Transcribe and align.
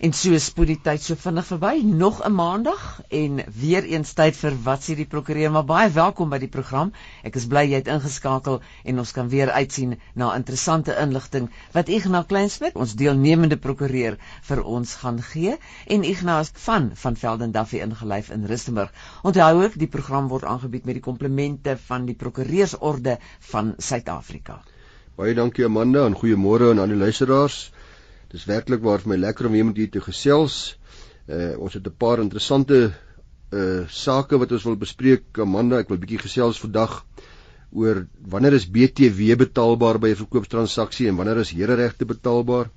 En 0.00 0.14
so 0.16 0.38
spoed 0.40 0.70
die 0.70 0.78
tyd 0.80 1.02
so 1.04 1.16
vinnig 1.22 1.44
verby, 1.44 1.70
nog 2.02 2.20
'n 2.24 2.32
maandag 2.32 2.84
en 3.16 3.40
weer 3.62 3.84
eens 3.84 4.12
tyd 4.16 4.36
vir 4.36 4.54
wat 4.68 4.84
sê 4.86 4.94
die 4.96 5.04
prokureur, 5.14 5.50
maar 5.52 5.66
baie 5.68 5.90
welkom 5.96 6.30
by 6.32 6.38
die 6.40 6.48
program. 6.48 6.92
Ek 7.22 7.34
is 7.36 7.44
bly 7.46 7.66
jy 7.68 7.80
het 7.82 7.90
ingeskakel 7.94 8.62
en 8.84 9.02
ons 9.02 9.12
kan 9.12 9.28
weer 9.28 9.50
uitsien 9.50 9.98
na 10.14 10.30
interessante 10.36 10.96
inligting 11.02 11.50
wat 11.74 11.92
Ignas 11.92 12.26
Kleinsmid, 12.30 12.78
ons 12.80 12.94
deelnemende 12.96 13.58
prokureur, 13.66 14.16
vir 14.48 14.62
ons 14.64 14.94
gaan 15.02 15.20
gee 15.22 15.58
en 15.86 16.08
Ignas 16.12 16.52
van 16.54 16.90
van 17.02 17.16
Velden 17.24 17.52
Duffy 17.52 17.82
ingelyf 17.84 18.30
in 18.30 18.46
Rustenburg. 18.46 18.94
Onthou 19.22 19.64
ook, 19.64 19.76
die 19.78 19.92
program 19.98 20.28
word 20.28 20.44
aangebied 20.44 20.84
met 20.84 20.94
die 20.94 21.04
komplemente 21.10 21.76
van 21.76 22.06
die 22.06 22.16
Prokureursorde 22.16 23.18
van 23.52 23.74
Suid-Afrika. 23.76 24.62
Baie 25.16 25.34
dankie 25.34 25.64
Amanda 25.68 26.06
en 26.06 26.16
goeiemôre 26.16 26.70
aan 26.70 26.78
al 26.78 26.96
die 26.96 27.02
luisteraars. 27.04 27.66
Dis 28.30 28.46
werklik 28.46 28.82
waar 28.86 29.02
vir 29.02 29.10
my 29.10 29.16
lekker 29.18 29.46
om 29.48 29.54
weer 29.56 29.64
met 29.66 29.78
julle 29.80 29.90
te 29.90 30.00
gesels. 30.04 30.56
Uh 31.26 31.58
ons 31.58 31.74
het 31.74 31.86
'n 31.86 31.96
paar 31.98 32.20
interessante 32.22 32.92
uh 33.50 33.82
sake 33.88 34.38
wat 34.38 34.52
ons 34.52 34.66
wil 34.68 34.76
bespreek. 34.76 35.24
Amanda, 35.38 35.80
ek 35.82 35.88
wil 35.90 35.98
bietjie 35.98 36.22
gesels 36.22 36.60
vandag 36.62 37.04
oor 37.72 38.06
wanneer 38.34 38.54
is 38.54 38.68
BTW 38.70 39.34
betaalbaar 39.42 39.98
by 39.98 40.10
'n 40.10 40.20
verkoopstransaksie 40.22 41.08
en 41.08 41.16
wanneer 41.16 41.42
is 41.42 41.50
hereregte 41.50 42.06
betaalbaar. 42.06 42.70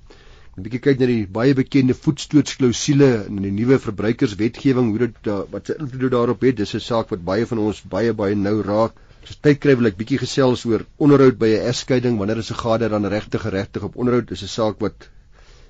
'n 0.58 0.62
Bietjie 0.66 0.82
kyk 0.82 0.98
na 0.98 1.06
die 1.06 1.26
baie 1.38 1.54
bekende 1.54 1.94
voetstootsklausule 1.94 3.26
in 3.28 3.42
die 3.46 3.54
nuwe 3.54 3.78
verbruikerswetgewing, 3.78 4.90
hoe 4.90 5.06
dit 5.06 5.32
wat 5.54 5.66
se 5.66 5.78
invloed 5.78 6.10
daarop 6.10 6.42
het. 6.42 6.56
Dis 6.56 6.74
'n 6.74 6.80
saak 6.80 7.10
wat 7.14 7.24
baie 7.24 7.46
van 7.46 7.58
ons 7.58 7.82
baie 7.96 8.12
baie 8.12 8.34
nou 8.34 8.60
raak. 8.62 8.98
As 9.22 9.38
tyd 9.40 9.58
kry 9.60 9.76
wil 9.76 9.86
ek 9.86 10.02
bietjie 10.02 10.18
gesels 10.18 10.66
oor 10.66 10.84
onderhoud 10.98 11.38
by 11.38 11.54
'n 11.54 11.66
egskeiding. 11.70 12.18
Wanneer 12.18 12.38
is 12.38 12.50
'n 12.50 12.62
gade 12.66 12.88
dan 12.88 13.06
regtig 13.06 13.42
geregtig 13.42 13.82
op 13.82 13.96
onderhoud? 13.96 14.28
Dis 14.28 14.42
'n 14.42 14.54
saak 14.58 14.80
wat 14.80 15.13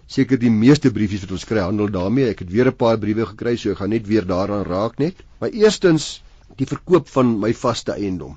seker 0.07 0.39
die 0.39 0.53
meeste 0.53 0.91
briefies 0.93 1.25
wat 1.25 1.33
ons 1.37 1.47
kry 1.49 1.63
handel 1.65 1.89
daarmee. 1.93 2.29
Ek 2.31 2.45
het 2.45 2.51
weer 2.51 2.69
'n 2.69 2.77
paar 2.77 2.99
briewe 2.99 3.27
gekry, 3.27 3.57
so 3.57 3.71
ek 3.71 3.79
gaan 3.79 3.91
net 3.91 4.07
weer 4.07 4.27
daaraan 4.27 4.65
raak 4.65 4.99
net. 4.99 5.15
Maar 5.41 5.51
eerstens 5.51 6.23
die 6.57 6.66
verkoop 6.66 7.09
van 7.09 7.38
my 7.41 7.52
vaste 7.52 7.93
eiendom. 7.93 8.37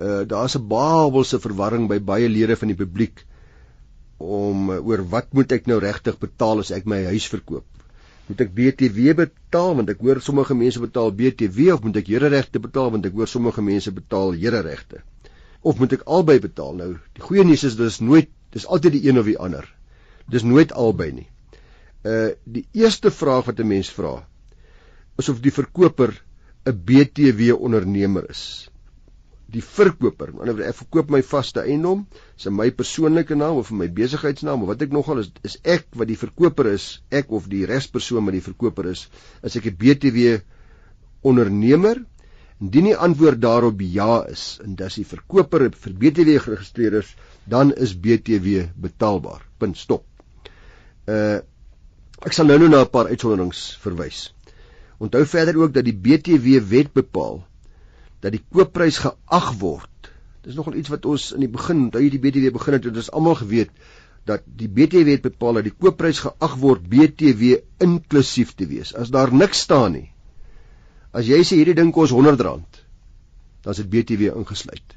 Uh 0.00 0.24
daar's 0.24 0.56
'n 0.56 0.68
babelse 0.68 1.40
verwarring 1.40 1.88
by 1.88 1.98
baie 1.98 2.28
lede 2.28 2.56
van 2.56 2.68
die 2.68 2.76
publiek 2.76 3.24
om 4.18 4.70
uh, 4.70 4.86
oor 4.86 5.02
wat 5.08 5.32
moet 5.32 5.52
ek 5.52 5.66
nou 5.66 5.78
regtig 5.78 6.18
betaal 6.18 6.58
as 6.58 6.70
ek 6.70 6.86
my 6.86 7.04
huis 7.04 7.26
verkoop? 7.26 7.64
Moet 8.28 8.40
ek 8.40 8.54
BTW 8.54 9.14
betaal 9.16 9.74
want 9.74 9.90
ek 9.90 10.02
hoor 10.04 10.20
sommige 10.20 10.54
mense 10.54 10.80
betaal 10.80 11.12
BTW 11.12 11.72
of 11.72 11.82
moet 11.82 11.96
ek 11.96 12.10
hereregte 12.12 12.60
betaal 12.60 12.90
want 12.90 13.06
ek 13.06 13.14
hoor 13.14 13.26
sommige 13.26 13.62
mense 13.62 13.90
betaal 13.90 14.32
hereregte? 14.32 15.02
Of 15.62 15.78
moet 15.78 15.92
ek 15.92 16.04
albei 16.06 16.38
betaal? 16.38 16.74
Nou, 16.74 16.90
die 17.14 17.22
goeie 17.22 17.44
nuus 17.44 17.64
is 17.64 17.76
dis 17.76 18.00
nooit 18.00 18.28
dis 18.52 18.66
altyd 18.66 18.92
die 18.98 19.08
een 19.08 19.18
of 19.18 19.26
die 19.26 19.38
ander. 19.38 19.66
Dis 20.28 20.44
nooit 20.44 20.72
albei 20.72 21.12
nie. 21.12 21.28
Uh 22.04 22.30
die 22.44 22.66
eerste 22.72 23.10
vraag 23.10 23.46
wat 23.50 23.60
'n 23.60 23.68
mens 23.68 23.90
vra 23.90 24.16
is 25.18 25.28
of 25.28 25.40
die 25.42 25.54
verkoper 25.54 26.12
'n 26.68 26.82
BTW 26.88 27.54
ondernemer 27.56 28.28
is. 28.30 28.42
Die 29.48 29.62
verkoper, 29.64 30.28
aan 30.28 30.34
die 30.34 30.42
ander 30.44 30.56
wyse 30.58 30.72
ek 30.74 30.78
verkoop 30.82 31.10
my 31.14 31.22
vaste 31.24 31.62
eiendom, 31.62 32.02
is 32.36 32.46
in 32.50 32.54
my 32.56 32.68
persoonlike 32.80 33.34
naam 33.34 33.60
of 33.62 33.70
in 33.72 33.80
my 33.80 33.88
besigheidsnaam 34.00 34.62
of 34.62 34.68
wat 34.72 34.84
ek 34.84 34.92
nogal 34.92 35.22
is, 35.22 35.30
is 35.48 35.56
ek 35.76 35.86
wat 35.96 36.10
die 36.10 36.18
verkoper 36.20 36.68
is, 36.74 36.88
ek 37.20 37.32
of 37.38 37.48
die 37.48 37.64
respersoon 37.70 38.28
wat 38.28 38.36
die 38.36 38.44
verkoper 38.44 38.90
is, 38.92 39.06
is 39.42 39.56
ek 39.56 39.70
'n 39.72 39.78
BTW 39.84 40.36
ondernemer? 41.32 42.04
Indien 42.60 42.90
die 42.90 42.98
antwoord 43.08 43.40
daarop 43.40 43.80
ja 43.80 44.26
is 44.26 44.58
en 44.64 44.74
dis 44.76 45.00
die 45.00 45.06
verkoper 45.06 45.70
vir 45.70 45.92
BTW 46.04 46.38
geregistreer 46.42 47.00
is, 47.00 47.14
dan 47.46 47.72
is 47.72 47.94
BTW 47.94 48.68
betaalbaar. 48.76 49.46
Punt 49.58 49.78
stop. 49.78 50.07
Uh 51.08 51.38
ek 52.26 52.34
sal 52.34 52.48
nou 52.50 52.58
nou 52.58 52.68
na 52.68 52.82
'n 52.82 52.90
paar 52.90 53.06
uitsonderings 53.06 53.78
verwys. 53.82 54.34
Onthou 54.98 55.24
verder 55.24 55.56
ook 55.56 55.72
dat 55.74 55.84
die 55.86 55.94
BTW 55.94 56.58
wet 56.70 56.90
bepaal 56.92 57.44
dat 58.20 58.34
die 58.34 58.42
koopprys 58.42 58.98
geag 58.98 59.52
word. 59.60 60.10
Dis 60.42 60.56
nogal 60.58 60.74
iets 60.80 60.90
wat 60.90 61.06
ons 61.06 61.30
in 61.36 61.44
die 61.46 61.52
begin, 61.52 61.84
onthou 61.86 62.02
jy 62.02 62.10
die 62.10 62.22
BTW 62.24 62.52
begin 62.52 62.74
het, 62.74 62.84
het 62.84 62.96
ons 62.96 63.10
almal 63.14 63.38
geweet 63.38 63.70
dat 64.26 64.42
die 64.44 64.68
BTW 64.68 65.06
wet 65.08 65.22
bepaal 65.22 65.60
dat 65.60 65.68
die 65.68 65.74
koopprys 65.74 66.20
geag 66.26 66.56
word 66.60 66.88
BTW 66.90 67.62
inklusief 67.86 68.54
te 68.58 68.66
wees. 68.66 68.94
As 68.94 69.14
daar 69.14 69.32
niks 69.32 69.62
staan 69.68 69.92
nie. 69.92 70.08
As 71.12 71.30
jy 71.30 71.40
sê 71.46 71.60
hierdie 71.60 71.78
ding 71.78 71.92
kos 71.94 72.12
R100, 72.12 72.82
dan 73.62 73.72
is 73.72 73.80
dit 73.80 73.90
BTW 73.94 74.34
ingesluit. 74.34 74.96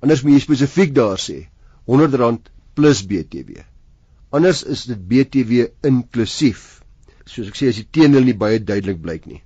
Anders 0.00 0.24
moet 0.24 0.38
jy 0.38 0.44
spesifiek 0.46 0.94
daar 0.96 1.20
sê 1.20 1.44
R100 1.86 2.50
plus 2.74 3.04
BTW. 3.06 3.60
Anders 4.30 4.62
is 4.62 4.84
dit 4.86 5.00
BTW 5.10 5.70
inklusief. 5.86 6.80
Soos 7.26 7.48
ek 7.50 7.56
sê 7.58 7.70
as 7.70 7.78
die 7.80 7.86
teendeel 7.86 8.28
nie 8.28 8.36
baie 8.38 8.60
duidelik 8.62 9.00
blyk 9.02 9.26
nie. 9.26 9.40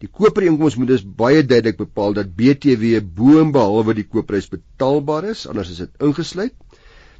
Die 0.00 0.08
koopooreenkoms 0.08 0.78
moet 0.80 0.94
dus 0.94 1.04
baie 1.04 1.42
duidelik 1.44 1.76
bepaal 1.80 2.16
dat 2.16 2.32
BTW 2.36 3.02
bo 3.04 3.40
en 3.42 3.52
behalwe 3.52 3.98
die 3.98 4.06
koopprys 4.08 4.48
betaalbaar 4.48 5.28
is, 5.34 5.44
anders 5.48 5.72
is 5.74 5.82
dit 5.84 6.06
ingesluit. 6.08 6.56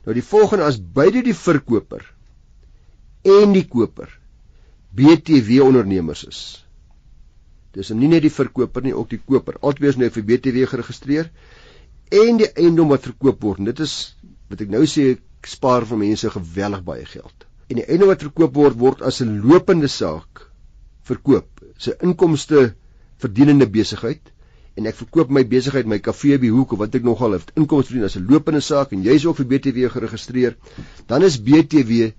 Nou 0.07 0.17
die 0.17 0.25
volgende 0.25 0.65
as 0.65 0.81
beide 0.81 1.21
die 1.27 1.37
verkoper 1.37 2.07
en 3.29 3.53
die 3.53 3.67
koper 3.69 4.09
BTW 4.97 5.61
ondernemers 5.67 6.25
is. 6.25 6.41
Dis 7.77 7.93
nie 7.95 8.09
net 8.11 8.25
die 8.25 8.33
verkoper 8.33 8.83
nie, 8.83 8.97
ook 8.97 9.13
die 9.13 9.21
koper. 9.21 9.61
Albei 9.61 9.93
is 9.93 9.99
nou 10.01 10.09
vir 10.11 10.25
BTW 10.27 10.65
geregistreer 10.73 11.29
en 12.11 12.41
die 12.41 12.49
eiendom 12.57 12.91
wat 12.91 13.05
verkoop 13.07 13.45
word. 13.45 13.63
Dit 13.69 13.85
is 13.85 14.17
wat 14.51 14.65
ek 14.65 14.73
nou 14.73 14.83
sê 14.89 15.13
spaar 15.47 15.87
vir 15.89 15.99
mense 16.01 16.31
geweldig 16.31 16.83
baie 16.85 17.07
geld. 17.07 17.47
En 17.71 17.79
die 17.79 17.87
einde 17.87 18.09
wat 18.11 18.25
verkoop 18.25 18.55
word 18.55 18.77
word 18.79 19.03
as 19.03 19.21
'n 19.23 19.41
lopende 19.47 19.89
saak 19.89 20.51
verkoop. 21.11 21.49
Sy 21.79 21.95
inkomste 22.03 22.75
verdienende 23.23 23.67
besigheid 23.67 24.33
en 24.77 24.87
ek 24.87 24.97
verkoop 24.97 25.31
my 25.31 25.45
besigheid 25.45 25.87
my 25.87 25.99
kafee 25.99 26.39
by 26.39 26.49
hoek 26.49 26.73
of 26.73 26.79
wat 26.79 26.95
ek 26.95 27.05
nogal 27.05 27.33
het 27.33 27.53
inkomste 27.57 27.93
verdien 27.93 28.09
as 28.09 28.17
'n 28.17 28.27
lopende 28.31 28.61
saak 28.61 28.93
en 28.93 29.03
jy's 29.03 29.25
ook 29.27 29.37
vir 29.37 29.47
BTW 29.47 29.89
geregistreer, 29.89 30.57
dan 31.07 31.23
is 31.23 31.39
BTW 31.39 32.13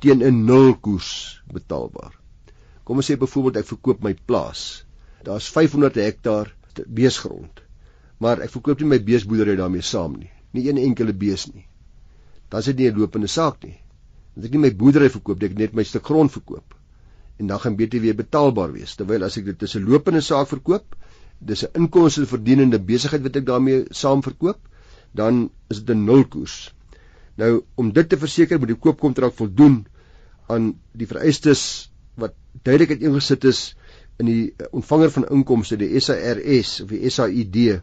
teen 0.00 0.22
'n 0.22 0.44
nul 0.44 0.74
koers 0.74 1.40
betaalbaar. 1.52 2.12
Kom 2.84 2.96
ons 2.96 3.10
sê 3.10 3.16
byvoorbeeld 3.16 3.56
ek 3.56 3.66
verkoop 3.66 4.02
my 4.02 4.14
plaas. 4.26 4.84
Daar's 5.22 5.48
500 5.48 5.94
hektaar 5.94 6.54
beesgrond. 6.86 7.62
Maar 8.18 8.40
ek 8.40 8.50
verkoop 8.50 8.80
nie 8.80 8.88
my 8.88 9.00
beesboerdery 9.02 9.56
daarmee 9.56 9.82
saam 9.82 10.16
nie. 10.18 10.30
Nie 10.52 10.68
een 10.68 10.78
enkele 10.78 11.12
bees 11.12 11.46
nie 11.46 11.66
dan 12.56 12.64
is 12.64 12.70
dit 12.72 12.78
nie 12.80 12.90
'n 12.90 12.98
lopende 12.98 13.28
saak 13.28 13.64
nie. 13.64 13.76
Want 14.34 14.46
ek 14.46 14.52
nie 14.52 14.60
my 14.60 14.70
boerdery 14.80 15.08
verkoop, 15.12 15.42
ek 15.42 15.58
net 15.58 15.74
my 15.76 15.82
stuk 15.84 16.06
grond 16.08 16.32
verkoop. 16.32 16.74
En 17.36 17.46
dan 17.46 17.60
gaan 17.60 17.76
BTW 17.76 18.14
betaalbaar 18.16 18.72
wees. 18.72 18.94
Terwyl 18.96 19.24
as 19.24 19.36
ek 19.36 19.44
dit 19.44 19.58
tussen 19.58 19.84
lopende 19.84 20.22
saak 20.24 20.48
verkoop, 20.48 20.96
dis 21.38 21.64
'n 21.66 21.82
inkomste 21.82 22.24
verdienende 22.26 22.78
besigheid 22.78 23.22
wat 23.22 23.36
ek 23.36 23.44
daarmee 23.44 23.84
saam 23.90 24.22
verkoop, 24.22 24.56
dan 25.12 25.50
is 25.68 25.84
dit 25.84 25.96
'n 25.96 26.04
nulkoers. 26.04 26.72
Nou 27.36 27.62
om 27.74 27.92
dit 27.92 28.08
te 28.08 28.16
verseker 28.16 28.58
moet 28.58 28.68
die 28.68 28.80
koopkontrak 28.86 29.34
voldoen 29.34 29.86
aan 30.48 30.80
die 30.92 31.06
vereistes 31.06 31.90
wat 32.14 32.32
duidelik 32.62 32.90
uiteengesit 32.96 33.44
is 33.44 33.76
in 34.18 34.26
die 34.26 34.54
ontvanger 34.70 35.10
van 35.10 35.28
inkomste 35.28 35.76
die 35.76 36.00
SARS 36.00 36.80
of 36.80 36.88
die 36.88 37.10
SAID 37.10 37.82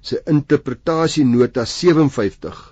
se 0.00 0.22
interpretasienota 0.26 1.64
57 1.64 2.71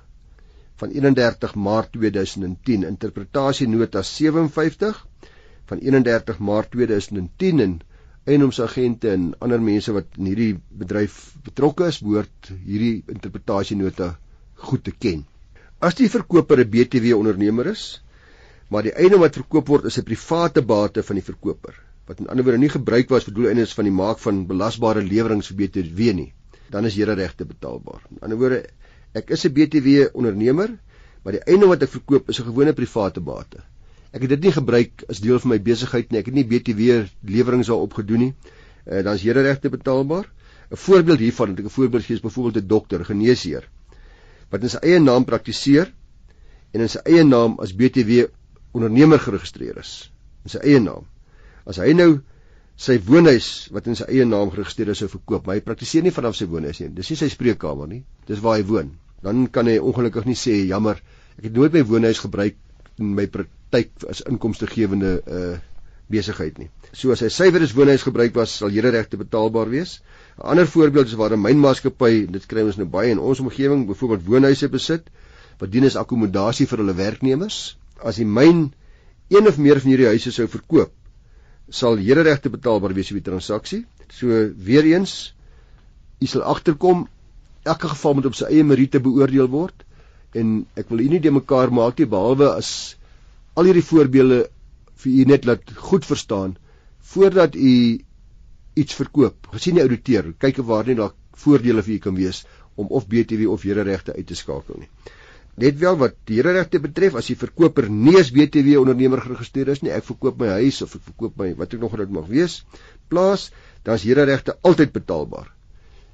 van 0.80 0.92
31 0.96 1.54
Maart 1.66 1.92
2010 1.96 2.86
interpretasie 2.88 3.68
nota 3.68 4.02
57 4.02 5.00
van 5.70 5.78
31 5.78 6.38
Maart 6.48 6.70
2010 6.76 7.64
en 7.66 7.74
eiendomsagente 8.28 9.10
en 9.10 9.30
ander 9.40 9.62
mense 9.64 9.92
wat 9.96 10.18
in 10.18 10.30
hierdie 10.30 10.54
bedryf 10.82 11.18
betrokke 11.44 11.88
is 11.92 12.00
behoort 12.04 12.52
hierdie 12.52 13.02
interpretasie 13.08 13.76
nota 13.80 14.14
goed 14.70 14.84
te 14.84 14.92
ken. 14.92 15.24
As 15.80 15.96
die 15.96 16.10
verkoper 16.12 16.60
'n 16.60 16.70
BTW 16.70 17.16
ondernemer 17.16 17.70
is, 17.72 18.02
maar 18.68 18.82
die 18.84 18.92
eiendom 18.92 19.24
wat 19.24 19.38
verkoop 19.40 19.68
word 19.68 19.86
is 19.90 19.98
'n 19.98 20.04
private 20.04 20.62
bate 20.62 21.02
van 21.02 21.16
die 21.16 21.24
verkoper 21.24 21.78
wat 22.10 22.20
in 22.20 22.26
ander 22.26 22.44
woorde 22.44 22.58
nie 22.58 22.72
gebruik 22.72 23.08
was 23.14 23.24
vir 23.24 23.34
doeleindes 23.34 23.72
van 23.78 23.86
die 23.86 23.94
maak 23.94 24.18
van 24.18 24.46
belasbare 24.46 25.02
leweringe 25.06 25.46
vir 25.46 25.56
BTW 25.60 26.14
nie, 26.18 26.32
dan 26.74 26.88
is 26.88 26.96
hierdie 26.98 27.14
regte 27.14 27.46
betaalbaar. 27.46 28.02
In 28.10 28.24
ander 28.26 28.38
woorde 28.40 28.64
Ek 29.14 29.30
is 29.30 29.44
'n 29.44 29.52
BTW 29.52 30.14
ondernemer, 30.14 30.78
maar 31.22 31.32
die 31.32 31.44
eiendom 31.46 31.68
wat 31.68 31.82
ek 31.82 31.90
verkoop 31.90 32.28
is 32.28 32.40
'n 32.40 32.48
gewone 32.50 32.72
private 32.72 33.20
bate. 33.20 33.62
Ek 34.12 34.22
het 34.22 34.30
dit 34.30 34.42
nie 34.42 34.52
gebruik 34.52 35.04
as 35.08 35.20
deel 35.20 35.38
van 35.38 35.50
my 35.50 35.60
besigheid 35.60 36.10
nie. 36.10 36.18
Ek 36.18 36.26
het 36.26 36.34
nie 36.34 36.44
BTW 36.44 37.06
leweringe 37.22 37.64
daarop 37.64 37.94
gedoen 37.94 38.18
nie. 38.18 38.34
Uh, 38.86 39.02
dan 39.02 39.14
is 39.14 39.22
here 39.22 39.42
regte 39.42 39.68
betaalbaar. 39.68 40.26
'n 40.70 40.76
Voorbeeld 40.76 41.18
hiervan, 41.18 41.58
ek 41.58 41.64
'n 41.64 41.68
voorbeeld 41.68 42.04
gee 42.04 42.16
is 42.16 42.22
byvoorbeeld 42.22 42.64
'n 42.64 42.68
dokter, 42.68 43.04
geneesheer 43.04 43.68
wat 44.50 44.66
in 44.66 44.72
sy 44.72 44.80
eie 44.82 44.98
naam 45.00 45.24
praktiseer 45.26 45.90
en 46.74 46.84
in 46.84 46.90
sy 46.90 47.00
eie 47.06 47.24
naam 47.24 47.56
as 47.62 47.72
BTW 47.76 48.26
ondernemer 48.76 49.22
geregistreer 49.22 49.78
is. 49.82 50.10
In 50.46 50.54
sy 50.54 50.62
eie 50.66 50.80
naam. 50.82 51.06
As 51.66 51.78
hy 51.78 51.92
nou 51.94 52.20
sy 52.80 52.96
woonhuis 53.04 53.68
wat 53.74 53.88
in 53.90 53.98
sy 53.98 54.06
eie 54.08 54.24
naam 54.24 54.50
geregistreer 54.52 54.94
is 54.94 55.02
sou 55.02 55.10
verkoop, 55.12 55.44
maar 55.46 55.58
hy 55.58 55.64
praktiseer 55.64 56.04
nie 56.06 56.14
vanaf 56.16 56.38
sy 56.38 56.48
woonhuis 56.48 56.80
nie. 56.80 56.90
Dis 56.96 57.10
nie 57.12 57.18
sy 57.20 57.28
spreekkamer 57.32 57.90
nie. 57.90 58.02
Dis 58.28 58.40
waar 58.44 58.56
hy 58.56 58.64
woon. 58.70 58.94
Dan 59.24 59.48
kan 59.52 59.68
hy 59.68 59.76
ongelukkig 59.78 60.28
nie 60.30 60.38
sê 60.38 60.62
jammer, 60.64 61.02
ek 61.36 61.50
het 61.50 61.58
nooit 61.58 61.76
my 61.76 61.82
woonhuis 61.90 62.22
gebruik 62.24 62.56
in 63.00 63.12
my 63.16 63.26
praktyk 63.32 63.92
as 64.08 64.24
inkomstegewende 64.28 65.18
uh 65.26 65.58
besigheid 66.10 66.56
nie. 66.58 66.68
So 66.90 67.12
as 67.14 67.20
hy 67.22 67.28
suiwer 67.30 67.62
is 67.62 67.72
woonhuisgebruik 67.76 68.34
was, 68.34 68.56
sal 68.58 68.72
hereregte 68.74 69.18
betaalbaar 69.20 69.68
wees. 69.70 70.00
'n 70.40 70.48
Ander 70.52 70.66
voorbeeld 70.66 71.06
is 71.06 71.14
waar 71.14 71.30
'n 71.36 71.42
mynmaatskappy, 71.42 72.26
dit 72.26 72.46
kry 72.50 72.64
ons 72.66 72.80
nou 72.80 72.86
baie 72.86 73.12
in 73.14 73.18
ons 73.18 73.40
omgewing, 73.40 73.86
byvoorbeeld 73.86 74.26
woonhuise 74.26 74.68
besit 74.68 75.06
wat 75.60 75.70
dien 75.70 75.84
as 75.84 75.96
akkommodasie 75.96 76.66
vir 76.66 76.78
hulle 76.82 76.96
werknemers. 76.96 77.76
As 78.02 78.16
die 78.16 78.26
myn 78.26 78.72
een 79.28 79.46
of 79.46 79.58
meer 79.58 79.80
van 79.80 79.90
hierdie 79.90 80.10
huise 80.10 80.32
sou 80.32 80.48
verkoop, 80.48 80.90
sal 81.70 82.00
hereregte 82.02 82.50
betaalbaar 82.50 82.94
wees 82.94 83.10
op 83.12 83.20
die 83.20 83.28
transaksie. 83.30 83.84
So 84.10 84.50
weer 84.66 84.86
eens, 84.90 85.34
u 86.20 86.26
sal 86.26 86.42
agterkom 86.42 87.06
elke 87.62 87.88
geval 87.92 88.14
moet 88.18 88.28
op 88.30 88.36
sy 88.38 88.48
eie 88.50 88.64
meriete 88.64 89.00
beoordeel 89.04 89.48
word 89.52 89.84
en 90.38 90.60
ek 90.78 90.90
wil 90.90 91.02
u 91.04 91.08
nie 91.10 91.20
de 91.22 91.32
mekaar 91.34 91.72
maak 91.74 91.98
nie 91.98 92.08
behalwe 92.10 92.48
as 92.54 92.70
al 93.58 93.68
hierdie 93.68 93.84
voorbeelde 93.84 94.44
vir 95.02 95.12
u 95.12 95.26
net 95.32 95.46
laat 95.48 95.72
goed 95.90 96.06
verstaan 96.06 96.56
voordat 97.12 97.56
u 97.56 98.00
iets 98.78 98.94
verkoop. 98.94 99.50
Gesien 99.50 99.76
die 99.76 99.82
ouditeur, 99.82 100.30
kyk 100.38 100.60
of 100.62 100.68
waar 100.70 100.86
nie 100.86 100.96
daar 100.98 101.14
voordele 101.42 101.82
vir 101.82 101.96
u 101.96 101.98
kan 102.06 102.16
wees 102.16 102.44
om 102.78 102.92
of 102.96 103.08
BTW 103.10 103.48
of 103.50 103.64
hereregte 103.66 104.14
uit 104.14 104.26
te 104.26 104.38
skakel 104.38 104.84
nie. 104.84 104.90
Net 105.60 105.78
wel 105.80 105.96
wat 106.00 106.30
hereregte 106.30 106.80
betref, 106.80 107.16
as 107.20 107.28
die 107.28 107.36
verkoper 107.36 107.88
nie 107.92 108.16
as 108.20 108.30
BTW 108.32 108.78
ondernemer 108.80 109.20
geregistreer 109.20 109.72
is 109.74 109.82
nie, 109.84 109.92
ek 109.92 110.06
verkoop 110.06 110.38
my 110.40 110.54
huis 110.60 110.80
of 110.86 110.94
ek 110.96 111.04
verkoop 111.10 111.36
my 111.40 111.50
wat 111.58 111.74
ek 111.76 111.82
nog 111.82 111.96
dit 112.00 112.14
mag 112.16 112.28
wees, 112.30 112.60
plaas, 113.12 113.50
dan 113.84 113.98
is 114.00 114.06
hereregte 114.08 114.56
altyd 114.64 114.94
betaalbaar. 114.94 115.50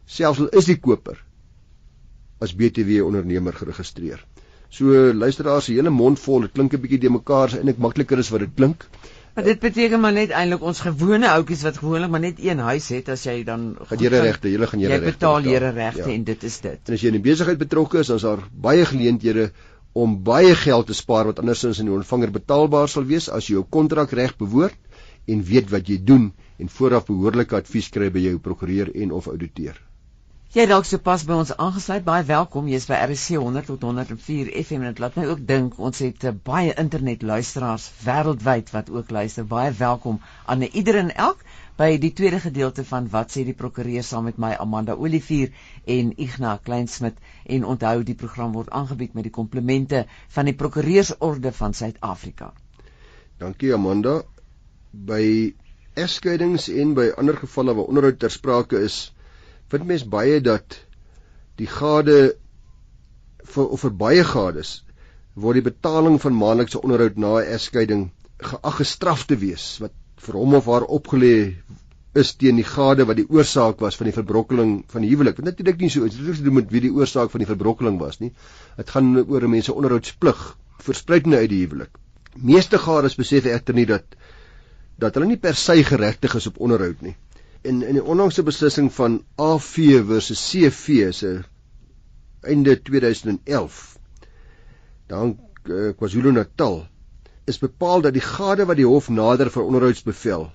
Selfs 0.07 0.43
al 0.43 0.51
is 0.59 0.71
die 0.71 0.79
koper 0.83 1.21
as 2.43 2.55
BTW 2.59 3.05
ondernemer 3.07 3.55
geregistreer. 3.57 4.19
So 4.71 5.13
luisteraars, 5.15 5.69
se 5.69 5.77
hele 5.77 5.93
mond 5.95 6.19
vol, 6.21 6.47
dit 6.47 6.53
klink 6.59 6.75
'n 6.75 6.83
bietjie 6.83 7.01
de 7.07 7.11
mekaar, 7.11 7.49
is 7.49 7.59
eintlik 7.61 7.79
makliker 7.79 8.19
as 8.19 8.31
wat 8.35 8.43
dit 8.45 8.55
klink. 8.57 8.85
Maar 9.37 9.45
dit 9.45 9.59
beteken 9.61 10.01
maar 10.01 10.15
net 10.17 10.31
eintlik 10.33 10.63
ons 10.65 10.79
gewone 10.81 11.29
ouetjies 11.29 11.63
wat 11.67 11.77
gewoonlik 11.83 12.09
maar 12.13 12.23
net 12.25 12.39
een 12.41 12.61
huis 12.65 12.87
het 12.89 13.11
as 13.13 13.27
jy 13.29 13.43
dan 13.45 13.67
gaan 13.77 14.01
jy 14.01 14.09
gaan 14.09 14.15
jy 14.17 14.23
regte. 14.25 14.49
Jy 14.81 15.01
betaal 15.05 15.45
jy 15.45 15.59
regte 15.61 16.07
ja. 16.07 16.15
en 16.15 16.23
dit 16.25 16.47
is 16.49 16.57
dit. 16.65 16.81
En 16.89 16.97
as 16.97 17.05
jy 17.05 17.11
in 17.13 17.19
die 17.19 17.27
besigheid 17.27 17.61
betrokke 17.61 18.01
is, 18.01 18.09
dan 18.09 18.17
is 18.17 18.25
daar 18.25 18.47
baie 18.67 18.87
geleenthede 18.89 19.51
om 19.93 20.17
baie 20.25 20.55
geld 20.57 20.89
te 20.89 20.97
spaar 20.97 21.29
wat 21.29 21.43
andersins 21.45 21.83
in 21.85 21.91
die 21.91 21.97
ontvanger 21.99 22.33
betaalbaar 22.33 22.89
sal 22.89 23.05
wees 23.13 23.29
as 23.29 23.51
jy 23.51 23.59
jou 23.59 23.67
kontrak 23.77 24.17
reg 24.17 24.33
bewoord 24.41 25.05
en 25.29 25.45
weet 25.45 25.69
wat 25.77 25.93
jy 25.93 25.99
doen 26.01 26.31
en 26.57 26.73
vooraf 26.79 27.05
behoorlike 27.13 27.61
advies 27.61 27.93
kry 27.93 28.09
by 28.13 28.25
jou 28.31 28.39
prokureur 28.41 28.89
en 28.95 29.13
of 29.21 29.29
ouditeur. 29.29 29.77
Jy 30.55 30.63
dalk 30.71 30.87
sopas 30.87 31.25
by 31.27 31.35
ons 31.43 31.51
aangesluit. 31.59 32.05
Baie 32.07 32.23
welkom. 32.25 32.69
Jy's 32.71 32.85
by 32.87 33.01
RC 33.03 33.35
100 33.43 33.67
tot 33.67 33.83
104 33.83 34.53
FM 34.61 34.85
en 34.85 34.93
dit 34.93 35.01
laat 35.03 35.17
my 35.19 35.25
ook 35.27 35.41
dink 35.49 35.79
ons 35.83 36.03
het 36.05 36.23
uh, 36.25 36.31
baie 36.49 36.71
internetluisteraars 36.83 37.87
wêreldwyd 38.05 38.71
wat 38.71 38.93
ook 38.95 39.11
luister. 39.11 39.45
Baie 39.51 39.73
welkom 39.75 40.21
aan 40.47 40.63
ieder 40.69 41.01
en 41.01 41.11
elk 41.25 41.43
by 41.81 41.89
die 42.01 42.13
tweede 42.21 42.39
gedeelte 42.45 42.85
van 42.87 43.09
wat 43.11 43.35
sê 43.35 43.43
die 43.49 43.57
prokureur 43.59 44.07
saam 44.07 44.31
met 44.31 44.39
my 44.39 44.53
Amanda 44.63 44.95
Olivier 44.95 45.51
en 45.97 46.15
Ignas 46.15 46.63
Kleinsmid 46.63 47.19
en 47.57 47.67
onthou 47.75 48.05
die 48.07 48.17
program 48.23 48.55
word 48.55 48.71
aangebied 48.71 49.19
met 49.19 49.27
die 49.27 49.35
komplimente 49.35 50.05
van 50.39 50.47
die 50.47 50.55
Prokureursorde 50.55 51.53
van 51.59 51.75
Suid-Afrika. 51.75 52.53
Dankie 53.43 53.75
Amanda. 53.75 54.21
By 54.95 55.53
egskeidings 55.99 56.71
en 56.71 56.95
by 56.95 57.11
ander 57.19 57.37
gevalle 57.43 57.75
waar 57.75 57.91
onderhoud 57.91 58.23
ter 58.23 58.33
sprake 58.33 58.87
is, 58.87 59.11
vind 59.73 59.87
mens 59.87 60.05
baie 60.17 60.41
dat 60.41 60.79
die 61.61 61.69
gade 61.71 62.19
vir 63.55 63.73
of 63.77 63.83
vir 63.87 63.95
baie 64.03 64.25
gades 64.27 64.73
word 65.45 65.61
die 65.61 65.69
betaling 65.69 66.19
van 66.23 66.37
maandelikse 66.37 66.83
onderhoud 66.83 67.19
na 67.23 67.33
egskeiding 67.43 68.07
geag 68.51 68.79
gestraf 68.81 69.25
te 69.31 69.39
wees 69.41 69.67
wat 69.83 69.95
vir 70.27 70.39
hom 70.41 70.55
of 70.59 70.69
haar 70.73 70.87
opgelê 70.99 71.35
is 72.23 72.33
teen 72.41 72.61
die 72.61 72.69
gade 72.69 73.05
wat 73.09 73.19
die 73.21 73.29
oorsaak 73.29 73.83
was 73.85 73.99
van 74.01 74.09
die 74.09 74.17
verbrokkeling 74.17 74.71
van 74.93 75.05
die 75.05 75.11
huwelik. 75.11 75.37
Wat 75.37 75.51
natuurlik 75.51 75.83
nie 75.83 75.91
so. 75.93 76.07
Dit 76.09 76.17
het 76.17 76.39
te 76.39 76.47
doen 76.47 76.57
met 76.57 76.71
wie 76.73 76.81
die 76.87 76.93
oorsaak 76.97 77.29
van 77.35 77.43
die 77.43 77.49
verbrokkeling 77.51 77.99
was 78.01 78.23
nie. 78.23 78.31
Dit 78.79 78.95
gaan 78.95 79.11
oor 79.19 79.45
'n 79.45 79.51
mens 79.51 79.69
se 79.69 79.75
onderhoudsplig 79.75 80.47
verspreidende 80.89 81.37
uit 81.37 81.51
die 81.51 81.61
huwelik. 81.67 81.93
Meeste 82.41 82.79
gades 82.79 83.21
besef 83.21 83.45
egter 83.45 83.75
nie 83.75 83.87
dat 83.87 84.17
dat 84.99 85.15
hulle 85.15 85.27
nie 85.27 85.37
per 85.37 85.55
se 85.55 85.85
geregtig 85.85 86.35
is 86.35 86.47
op 86.47 86.61
onderhoud 86.61 87.03
nie 87.03 87.17
in 87.71 87.83
in 87.83 87.99
die 87.99 88.05
onlangse 88.05 88.45
beslissing 88.47 88.91
van 88.95 89.21
AV 89.43 90.03
versus 90.09 90.43
CV 90.51 91.13
se 91.13 91.33
einde 92.47 92.77
2011 92.83 93.81
dan 95.07 95.39
uh, 95.65 95.93
KwaZulu-Natal 95.99 96.87
is 97.47 97.59
bepaal 97.63 98.01
dat 98.07 98.15
die 98.15 98.25
gade 98.25 98.67
wat 98.67 98.79
die 98.79 98.87
hof 98.87 99.09
nader 99.09 99.51
vir 99.55 99.67
onderhoudsbevel 99.67 100.49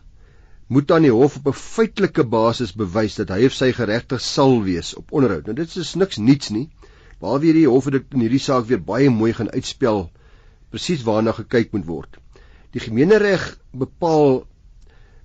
moet 0.71 0.91
aan 0.91 1.03
die 1.03 1.11
hof 1.11 1.35
op 1.39 1.47
'n 1.51 1.57
feitelike 1.59 2.23
basis 2.23 2.71
bewys 2.81 3.15
dat 3.19 3.31
hy 3.35 3.45
of 3.45 3.55
sy 3.55 3.71
geregtig 3.75 4.21
sal 4.21 4.61
wees 4.63 4.93
op 4.95 5.11
onderhoud. 5.11 5.45
Nou 5.45 5.55
dit 5.55 5.75
is 5.75 5.95
niks 5.95 6.17
niets 6.17 6.49
nie. 6.49 6.69
Behalwe 7.19 7.45
hierdie 7.49 7.67
hof 7.67 7.85
het 7.85 7.97
dit 7.97 8.13
in 8.15 8.23
hierdie 8.23 8.39
saak 8.39 8.65
weer 8.69 8.79
baie 8.79 9.09
mooi 9.09 9.33
gaan 9.33 9.51
uitspel 9.51 10.09
presies 10.71 11.03
waarna 11.03 11.31
gekyk 11.35 11.73
moet 11.75 11.85
word. 11.85 12.17
Die 12.71 12.79
gemeenereg 12.79 13.57
bepaal 13.71 14.45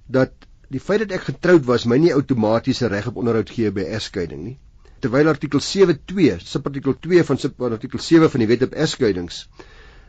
dat 0.07 0.46
die 0.73 0.81
feit 0.83 1.05
dat 1.05 1.13
ek 1.15 1.29
getroud 1.31 1.67
was 1.67 1.87
my 1.87 1.99
nie 2.03 2.13
outomaties 2.15 2.83
'n 2.83 2.91
reg 2.91 3.07
op 3.07 3.17
onderhoud 3.23 3.51
gee 3.51 3.71
by 3.71 3.85
egskeiding 3.99 4.43
nie. 4.43 4.59
Terwyl 5.01 5.29
artikel 5.29 5.61
7.2, 5.61 6.39
subartikel 6.41 6.97
2 7.01 7.25
van 7.25 7.39
subartikel 7.39 7.99
7 8.01 8.31
van 8.31 8.41
die 8.41 8.49
Wet 8.49 8.63
op 8.63 8.73
Egskeidings, 8.75 9.49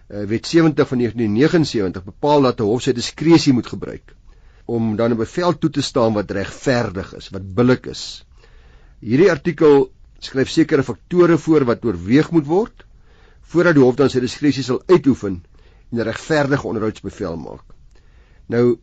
uh, 0.10 0.24
Wet 0.24 0.48
70 0.48 0.88
van 0.88 0.98
1979 0.98 2.04
bepaal 2.04 2.42
dat 2.42 2.60
'n 2.62 2.64
hof 2.64 2.82
sy 2.82 2.94
diskresie 2.94 3.54
moet 3.54 3.68
gebruik 3.68 4.16
om 4.66 4.96
dan 4.96 5.12
'n 5.12 5.18
bevel 5.18 5.58
toe 5.58 5.70
te 5.70 5.82
staan 5.82 6.14
wat 6.14 6.32
regverdig 6.32 7.14
is, 7.16 7.30
wat 7.30 7.54
billik 7.56 7.86
is. 7.86 8.26
Hierdie 9.00 9.32
artikel 9.32 9.92
skryf 10.20 10.50
sekere 10.50 10.84
faktore 10.84 11.38
voor 11.38 11.66
wat 11.66 11.86
oorweeg 11.86 12.32
moet 12.32 12.46
word 12.46 12.86
voordat 13.42 13.76
die 13.76 13.84
hof 13.84 13.96
dan 13.96 14.10
sy 14.10 14.20
diskresie 14.20 14.64
sal 14.64 14.82
uitoefen 14.88 15.44
en 15.92 15.98
'n 15.98 16.04
regverdige 16.04 16.68
onderhoudsbevel 16.68 17.38
maak. 17.38 17.64
Nou 18.48 18.80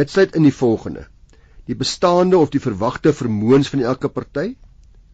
Dit 0.00 0.10
sluit 0.10 0.36
in 0.38 0.46
die 0.46 0.54
volgende: 0.54 1.06
die 1.70 1.76
bestaande 1.76 2.38
of 2.38 2.52
die 2.54 2.62
verwagte 2.64 3.12
vermoëns 3.16 3.70
van 3.72 3.84
elke 3.92 4.08
party 4.08 4.46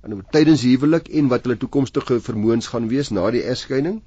aan 0.06 0.22
tydens 0.36 0.62
huwelik 0.62 1.08
en 1.20 1.30
wat 1.32 1.46
hulle 1.46 1.58
toekomstige 1.62 2.20
vermoëns 2.28 2.70
gaan 2.72 2.86
wees 2.92 3.10
na 3.10 3.26
die 3.34 3.42
egskeiding. 3.54 3.98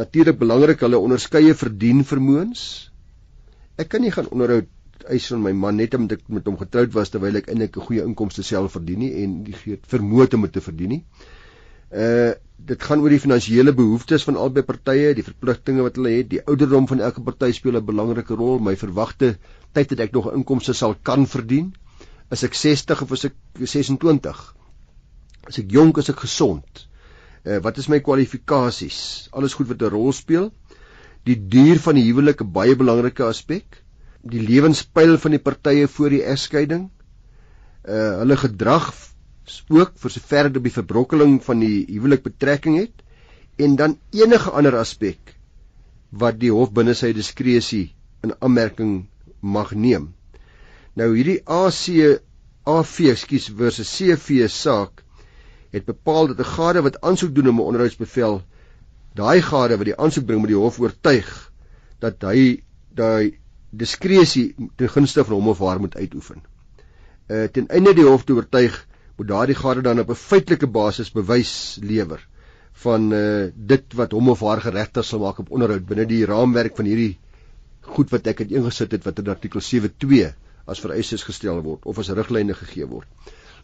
Natuurlik 0.00 0.38
belangrik 0.38 0.84
hulle 0.84 1.00
onderskeie 1.00 1.54
verdien 1.64 2.04
vermoëns. 2.12 2.64
Ek 3.80 3.88
kan 3.94 4.04
nie 4.04 4.12
gaan 4.14 4.28
onderhoud 4.28 4.68
eis 5.10 5.26
van 5.32 5.42
my 5.42 5.52
man 5.64 5.80
net 5.80 5.96
omdat 5.98 6.20
ek 6.20 6.28
met 6.36 6.46
hom 6.46 6.58
getroud 6.60 6.92
was 6.94 7.10
terwyl 7.10 7.40
ek 7.40 7.48
eintlik 7.48 7.76
'n 7.76 7.86
goeie 7.88 8.04
inkomste 8.06 8.44
self 8.46 8.76
verdien 8.78 9.00
nie 9.04 9.12
en 9.24 9.38
die 9.48 9.78
vermoë 9.94 10.34
om 10.38 10.50
te 10.50 10.66
verdien 10.68 10.98
nie. 10.98 11.02
Uh 11.02 11.41
dit 11.92 12.84
gaan 12.86 13.02
oor 13.02 13.12
die 13.12 13.20
finansiële 13.20 13.72
behoeftes 13.74 14.24
van 14.24 14.38
albei 14.38 14.62
partye, 14.66 15.14
die 15.18 15.24
verpligtinge 15.26 15.82
wat 15.82 15.98
hulle 15.98 16.14
het, 16.14 16.28
die 16.30 16.42
ouderdom 16.46 16.86
van 16.90 17.02
elke 17.02 17.22
party 17.26 17.50
speel 17.52 17.76
'n 17.80 17.84
belangrike 17.84 18.34
rol, 18.38 18.58
my 18.58 18.76
verwagte 18.76 19.36
tyd 19.74 19.88
dat 19.90 20.00
ek 20.06 20.12
nog 20.12 20.32
inkomste 20.32 20.74
sal 20.74 20.94
kan 21.02 21.26
verdien. 21.26 21.72
Is 22.30 22.44
ek 22.44 22.54
60 22.54 23.02
of 23.02 23.12
is 23.12 23.24
ek 23.24 23.34
26? 23.58 24.54
Is 25.48 25.58
ek 25.58 25.70
jonk, 25.70 25.98
is 25.98 26.08
ek 26.08 26.20
gesond? 26.24 26.86
Uh 27.44 27.58
wat 27.58 27.78
is 27.78 27.88
my 27.88 28.00
kwalifikasies? 28.00 29.28
Alles 29.32 29.54
goed 29.54 29.68
wat 29.68 29.82
'n 29.82 29.90
rol 29.90 30.12
speel. 30.12 30.52
Die 31.24 31.36
duur 31.36 31.78
van 31.78 31.94
die 31.94 32.06
huwelik 32.06 32.40
'n 32.42 32.52
baie 32.52 32.76
belangrike 32.76 33.24
aspek. 33.24 33.82
Die 34.22 34.40
lewenspyl 34.40 35.18
van 35.18 35.30
die 35.30 35.42
partye 35.42 35.88
voor 35.88 36.10
die 36.10 36.22
egskeiding. 36.22 36.90
Uh 37.84 38.22
hulle 38.22 38.36
gedrag 38.36 38.92
ook 39.68 39.92
vir 39.98 40.10
sover 40.10 40.48
dit 40.48 40.56
op 40.56 40.66
die 40.68 40.74
verbrokkeling 40.74 41.38
van 41.44 41.62
die 41.62 41.84
huwelik 41.88 42.22
betrekking 42.22 42.78
het 42.78 43.02
en 43.58 43.76
dan 43.76 43.98
enige 44.10 44.50
ander 44.50 44.76
aspek 44.78 45.36
wat 46.10 46.38
die 46.40 46.52
hof 46.52 46.72
binne 46.72 46.94
sy 46.94 47.12
diskresie 47.16 47.92
in 48.22 48.34
aanmerking 48.38 49.06
mag 49.40 49.72
neem. 49.74 50.12
Nou 50.94 51.14
hierdie 51.16 51.40
AC 51.48 52.20
AV, 52.62 52.98
ekskuus, 53.10 53.48
versus 53.58 53.90
CV 53.90 54.46
saak 54.46 55.02
het 55.72 55.86
bepaal 55.88 56.28
dat 56.30 56.38
'n 56.38 56.52
gade 56.54 56.82
wat 56.82 57.00
aansoek 57.00 57.34
doen 57.34 57.48
om 57.48 57.58
'n 57.58 57.68
onderhoudsbevel, 57.70 58.42
daai 59.14 59.42
gade 59.42 59.76
wat 59.76 59.88
die 59.88 59.96
aansoek 59.96 60.26
bring 60.26 60.40
met 60.40 60.50
die 60.50 60.58
hof 60.58 60.78
oortuig 60.78 61.52
dat 61.98 62.22
hy 62.22 62.62
daai 62.94 63.38
diskresie 63.70 64.54
ten 64.76 64.88
gunste 64.88 65.24
van 65.24 65.34
hom 65.34 65.48
of 65.48 65.58
haar 65.58 65.80
moet 65.80 65.96
uitoefen. 65.96 66.42
Uh 67.28 67.44
ten 67.48 67.68
einde 67.68 67.94
die 67.94 68.04
hof 68.04 68.24
te 68.24 68.32
oortuig 68.32 68.86
moet 69.22 69.30
daardie 69.30 69.56
gade 69.56 69.82
dan 69.86 70.02
op 70.02 70.10
'n 70.10 70.18
feitelike 70.18 70.66
basis 70.66 71.12
bewys 71.14 71.78
lewer 71.80 72.20
van 72.84 73.12
uh, 73.12 73.50
dit 73.54 73.94
wat 73.94 74.12
hom 74.12 74.28
of 74.34 74.40
haar 74.40 74.60
geregtig 74.60 75.04
sal 75.04 75.22
maak 75.22 75.38
op 75.38 75.50
onderhoud 75.50 75.86
binne 75.86 76.06
die 76.06 76.24
raamwerk 76.26 76.76
van 76.76 76.90
hierdie 76.90 77.18
goed 77.80 78.10
wat 78.10 78.26
ek 78.26 78.38
het 78.44 78.50
ingesit 78.50 78.92
het 78.92 79.04
wat 79.04 79.18
in 79.18 79.28
artikel 79.28 79.60
7.2 79.60 80.32
as 80.66 80.80
vereistes 80.80 81.22
gestel 81.22 81.62
word 81.62 81.86
of 81.86 81.98
as 81.98 82.10
riglyne 82.10 82.54
gegee 82.54 82.86
word. 82.86 83.08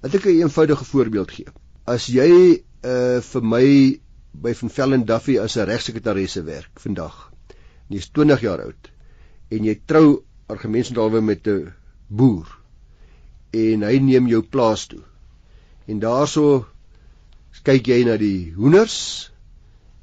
Laat 0.02 0.14
ek 0.14 0.26
'n 0.26 0.28
een 0.28 0.46
eenvoudige 0.46 0.84
voorbeeld 0.84 1.30
gee. 1.30 1.46
As 1.86 2.06
jy 2.06 2.62
uh, 2.84 3.20
vir 3.20 3.42
my 3.42 4.00
by 4.32 4.54
van 4.54 4.70
Vellen 4.70 5.04
Duffy 5.04 5.38
as 5.38 5.56
'n 5.56 5.66
regsekretaresse 5.66 6.42
werk 6.42 6.80
vandag 6.80 7.28
Jy 7.88 8.02
is 8.02 8.10
20 8.12 8.42
jaar 8.44 8.60
oud 8.60 8.88
en 9.56 9.64
jy 9.64 9.74
trou 9.88 10.20
argumentsdalwe 10.52 11.22
met 11.24 11.46
'n 11.48 11.72
boer 12.08 12.48
en 13.52 13.82
hy 13.82 13.98
neem 13.98 14.26
jou 14.28 14.42
plaas 14.42 14.86
toe. 14.86 15.00
En 15.88 16.00
daarso 16.02 16.66
kyk 17.64 17.88
jy 17.90 18.04
na 18.06 18.16
die 18.20 18.52
hoenders 18.56 18.98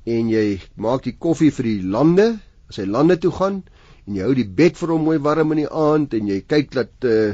en 0.06 0.30
jy 0.30 0.60
maak 0.82 1.06
die 1.06 1.16
koffie 1.18 1.52
vir 1.54 1.70
die 1.70 1.82
lande, 1.96 2.28
as 2.70 2.82
hy 2.82 2.86
lande 2.90 3.18
toe 3.22 3.32
gaan 3.34 3.62
en 4.06 4.18
jy 4.18 4.26
hou 4.26 4.36
die 4.38 4.50
bed 4.60 4.78
vir 4.78 4.94
hom 4.94 5.06
mooi 5.08 5.18
warm 5.22 5.54
in 5.56 5.64
die 5.64 5.72
aand 5.72 6.14
en 6.18 6.30
jy 6.30 6.42
kyk 6.46 6.74
dat 6.76 7.08
uh, 7.10 7.34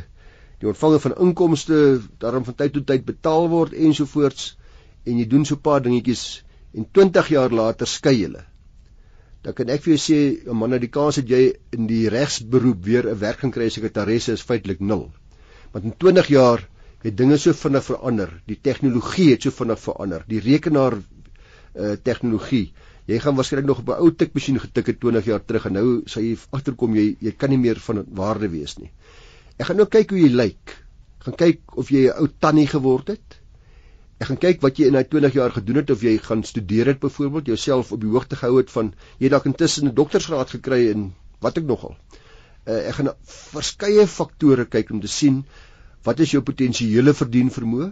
die 0.61 0.69
ontvanger 0.69 1.01
van 1.03 1.17
inkomste 1.25 1.77
daarom 2.21 2.45
van 2.47 2.57
tyd 2.59 2.75
tot 2.75 2.87
tyd 2.91 3.07
betaal 3.07 3.49
word 3.51 3.75
ensovoorts 3.75 4.53
en 5.07 5.17
jy 5.19 5.25
doen 5.27 5.47
so 5.47 5.55
'n 5.55 5.65
paar 5.67 5.81
dingetjies 5.81 6.43
en 6.77 6.85
20 6.85 7.31
jaar 7.33 7.51
later 7.51 7.87
skei 7.87 8.15
julle. 8.19 8.43
Dan 9.41 9.53
kan 9.57 9.69
ek 9.73 9.81
vir 9.81 9.95
jou 9.95 10.01
sê, 10.01 10.19
'n 10.47 10.55
man 10.55 10.73
uit 10.73 10.81
die 10.81 10.95
kans 10.99 11.15
dat 11.15 11.27
jy 11.27 11.55
in 11.73 11.87
die 11.87 12.07
regsberoep 12.09 12.85
weer 12.85 13.09
'n 13.09 13.19
werk 13.19 13.39
kan 13.39 13.51
kry 13.51 13.65
as 13.65 13.73
sekretaresse 13.73 14.33
is 14.33 14.45
feitelik 14.45 14.79
nul. 14.79 15.11
Want 15.73 15.85
in 15.85 15.97
20 15.97 16.27
jaar 16.27 16.67
het 17.01 17.17
dinge 17.17 17.37
so 17.37 17.53
vinnig 17.53 17.83
verander. 17.83 18.31
Die 18.47 18.59
tegnologie 18.61 19.31
het 19.31 19.47
so 19.47 19.51
vinnig 19.51 19.79
verander. 19.79 20.23
Die 20.27 20.39
rekenaar 20.39 20.97
uh 21.75 21.95
tegnologie. 22.03 22.73
Jy 23.09 23.19
gaan 23.23 23.35
waarskynlik 23.35 23.65
nog 23.67 23.79
op 23.79 23.89
'n 23.89 24.01
ou 24.03 24.11
tikmasjien 24.15 24.59
getik 24.59 24.87
het 24.87 24.99
20 24.99 25.25
jaar 25.25 25.45
terug 25.45 25.65
en 25.65 25.73
nou 25.73 26.01
sê 26.05 26.21
jy 26.21 26.37
agterkom 26.51 26.95
jy 26.95 27.15
jy 27.19 27.31
kan 27.31 27.49
nie 27.49 27.57
meer 27.57 27.79
van 27.79 28.05
waarde 28.09 28.49
wees 28.49 28.77
nie. 28.77 28.91
Ek 29.57 29.65
gaan 29.65 29.77
nou 29.77 29.87
kyk 29.87 30.09
hoe 30.09 30.19
jy 30.19 30.29
lyk. 30.29 30.77
Ek 31.19 31.25
gaan 31.25 31.35
kyk 31.35 31.77
of 31.77 31.89
jy 31.89 32.07
'n 32.07 32.17
ou 32.19 32.27
tannie 32.39 32.67
geword 32.67 33.07
het. 33.07 33.41
Ek 34.19 34.27
gaan 34.27 34.37
kyk 34.37 34.61
wat 34.61 34.77
jy 34.77 34.85
in 34.85 34.93
daai 34.93 35.07
20 35.09 35.33
jaar 35.33 35.51
gedoen 35.51 35.75
het 35.75 35.89
of 35.89 36.01
jy 36.01 36.17
gaan 36.17 36.43
studeer 36.43 36.85
het 36.85 36.99
byvoorbeeld, 36.99 37.45
jouself 37.45 37.91
op 37.91 38.01
die 38.01 38.09
hoogte 38.09 38.35
gehou 38.35 38.57
het 38.57 38.69
van 38.69 38.93
jy 39.17 39.29
dalk 39.29 39.45
intussen 39.45 39.87
'n 39.87 39.95
doktorsgraad 39.95 40.49
gekry 40.49 40.91
en 40.91 41.13
wat 41.39 41.57
ek 41.57 41.65
nogal. 41.65 41.95
Uh, 42.67 42.87
ek 42.89 42.95
gaan 42.95 43.09
verskeie 43.25 44.07
faktore 44.07 44.65
kyk 44.65 44.91
om 44.91 45.01
te 45.01 45.07
sien 45.07 45.43
wat 46.07 46.19
is 46.19 46.31
jou 46.35 46.41
potensiële 46.43 47.13
verdien 47.13 47.51
vermoë 47.53 47.91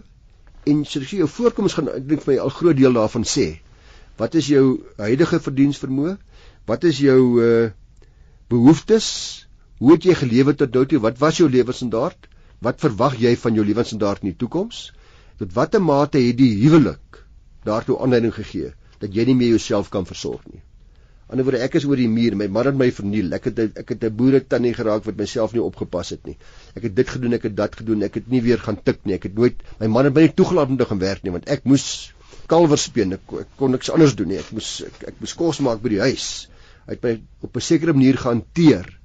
en 0.70 0.84
jy 0.84 1.20
jou 1.22 1.28
voorkoms 1.28 1.76
gaan 1.78 1.88
ek 1.94 2.06
dink 2.08 2.24
vir 2.24 2.34
my 2.34 2.38
al 2.44 2.54
groot 2.54 2.76
deel 2.76 2.92
daarvan 2.92 3.24
sê. 3.24 3.60
Wat 4.20 4.34
is 4.34 4.50
jou 4.52 4.64
huidige 4.98 5.40
verdiensvermoë? 5.40 6.16
Wat 6.66 6.84
is 6.84 6.98
jou 7.00 7.20
uh 7.40 7.70
behoeftes? 8.50 9.06
Hoe 9.78 9.92
het 9.94 10.04
jy 10.04 10.14
gelewe 10.18 10.54
tot 10.58 10.74
nou 10.74 10.84
toe? 10.86 10.98
Wat 11.00 11.18
was 11.18 11.38
jou 11.38 11.48
lewensstandaard? 11.48 12.26
Wat 12.60 12.80
verwag 12.82 13.14
jy 13.22 13.36
van 13.36 13.54
jou 13.54 13.64
lewensstandaard 13.64 14.24
in 14.24 14.32
die 14.32 14.40
toekoms? 14.42 14.90
tot 15.40 15.54
watter 15.56 15.80
mate 15.80 16.20
het 16.20 16.36
die 16.36 16.52
huwelik 16.60 17.22
daartoe 17.64 17.96
aanleiding 18.04 18.34
gegee 18.36 18.74
dat 19.00 19.14
jy 19.16 19.24
nie 19.24 19.36
meer 19.38 19.54
jouself 19.54 19.88
kan 19.88 20.04
versorg 20.04 20.42
nie. 20.52 20.60
Ander 21.30 21.54
ek 21.62 21.76
is 21.78 21.84
oor 21.86 22.00
die 22.00 22.08
muur, 22.10 22.34
my 22.34 22.48
man 22.50 22.66
het 22.66 22.78
my 22.78 22.88
verniel. 22.94 23.28
Ek 23.36 23.44
het 23.50 23.58
ek 23.62 23.92
het 23.94 24.04
'n 24.04 24.16
boere 24.20 24.40
tannie 24.42 24.72
geraak 24.74 25.04
wat 25.06 25.16
myself 25.16 25.52
nie 25.54 25.62
opgepas 25.62 26.10
het 26.10 26.24
nie. 26.26 26.36
Ek 26.74 26.82
het 26.82 26.94
dit 26.94 27.08
gedoen, 27.08 27.34
ek 27.38 27.44
het 27.46 27.56
dat 27.56 27.76
gedoen, 27.76 28.02
ek 28.02 28.14
het 28.14 28.28
nie 28.28 28.40
weer 28.42 28.58
gaan 28.58 28.78
tik 28.82 29.04
nie. 29.04 29.14
Ek 29.14 29.28
het 29.28 29.34
nooit 29.34 29.62
my 29.78 29.86
man 29.86 30.04
het 30.04 30.14
my 30.14 30.22
nie 30.22 30.34
toegelaat 30.34 30.68
om 30.68 30.76
te 30.76 30.88
gaan 30.90 30.98
werk 30.98 31.22
nie 31.22 31.30
want 31.30 31.48
ek 31.48 31.64
moes 31.64 32.12
kalwers 32.48 32.82
speen. 32.90 33.12
Ek, 33.12 33.20
ek 33.44 33.46
kon 33.56 33.70
niks 33.70 33.90
anders 33.90 34.16
doen 34.16 34.28
nie. 34.28 34.38
Ek 34.38 34.50
moes 34.50 34.82
ek, 34.82 35.02
ek 35.12 35.20
moes 35.20 35.34
kos 35.34 35.60
maak 35.60 35.82
by 35.82 35.94
die 35.94 36.02
huis. 36.02 36.48
Hy 36.86 36.96
het 36.96 37.02
my 37.06 37.14
op 37.46 37.56
'n 37.56 37.60
sekere 37.60 37.92
manier 37.92 38.18
gehanteer 38.18 38.98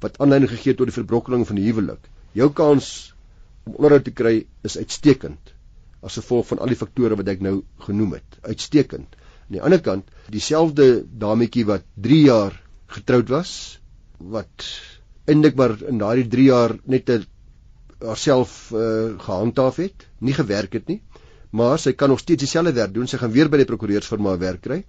wat 0.00 0.18
aanleiding 0.20 0.50
gegee 0.50 0.70
het 0.70 0.78
tot 0.78 0.86
die 0.86 1.00
verbrokkeling 1.00 1.46
van 1.46 1.56
die 1.56 1.66
huwelik. 1.66 2.02
Jou 2.32 2.52
kans 2.52 3.14
om 3.66 3.74
onderhoud 3.74 4.04
te 4.04 4.14
kry 4.14 4.46
is 4.62 4.78
uitstekend 4.78 5.54
as 6.06 6.18
gevolg 6.20 6.46
van 6.46 6.58
al 6.62 6.70
die 6.70 6.78
faktore 6.78 7.16
wat 7.18 7.28
ek 7.28 7.40
nou 7.42 7.64
genoem 7.88 8.12
het. 8.20 8.38
Uitstekend. 8.42 9.16
Aan 9.46 9.56
die 9.58 9.62
ander 9.62 9.80
kant, 9.80 10.10
dieselfde 10.32 11.04
dametjie 11.22 11.64
wat 11.68 11.86
3 11.94 12.20
jaar 12.26 12.56
getroud 12.96 13.30
was, 13.30 13.52
wat 14.18 14.66
eintlik 15.26 15.56
maar 15.58 15.76
in 15.86 16.02
daardie 16.02 16.26
3 16.32 16.46
jaar 16.46 16.76
net 16.84 17.10
haarself 18.02 18.72
uh, 18.74 19.14
gehandhaaf 19.22 19.78
het, 19.82 20.08
nie 20.18 20.34
gewerk 20.36 20.74
het 20.78 20.90
nie, 20.90 21.00
maar 21.56 21.78
sy 21.78 21.94
kan 21.94 22.10
nog 22.12 22.20
steeds 22.20 22.44
dieselfde 22.44 22.74
werk 22.76 22.94
doen. 22.94 23.08
Sy 23.08 23.22
gaan 23.22 23.32
weer 23.32 23.48
by 23.48 23.62
die 23.62 23.68
prokureursfirma 23.70 24.36
werk 24.42 24.64
kry 24.66 24.82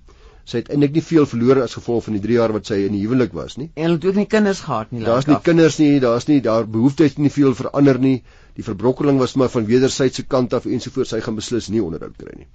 sy 0.47 0.61
het 0.61 0.69
eintlik 0.71 0.93
nie 0.95 1.03
veel 1.03 1.25
verloor 1.27 1.59
as 1.65 1.75
gevolg 1.75 2.05
van 2.05 2.15
die 2.15 2.21
3 2.23 2.35
jaar 2.37 2.53
wat 2.55 2.69
sy 2.69 2.77
in 2.85 2.93
die 2.95 3.01
huwelik 3.03 3.33
was 3.35 3.57
nie. 3.59 3.67
En 3.75 3.89
hulle 3.89 3.97
het 3.97 4.05
ook 4.07 4.19
nie 4.21 4.27
kinders 4.31 4.61
gehad 4.63 4.93
nie. 4.95 5.03
Daar's 5.03 5.27
nie 5.27 5.39
kinders 5.43 5.79
nie, 5.81 5.89
daar's 6.03 6.27
nie 6.29 6.39
daar 6.45 6.67
behoeftes 6.75 7.17
nie 7.19 7.31
veel 7.35 7.55
verander 7.57 7.99
nie. 7.99 8.21
Die 8.55 8.63
verbrokkeling 8.63 9.19
was 9.19 9.35
maar 9.35 9.51
van 9.51 9.67
wederwysige 9.67 10.23
kant 10.35 10.55
af 10.55 10.65
ensovoorts 10.65 11.11
sy 11.15 11.19
gaan 11.25 11.35
beslis 11.35 11.67
nie 11.73 11.83
onderhoud 11.83 12.15
kry 12.21 12.37
nie. 12.39 12.47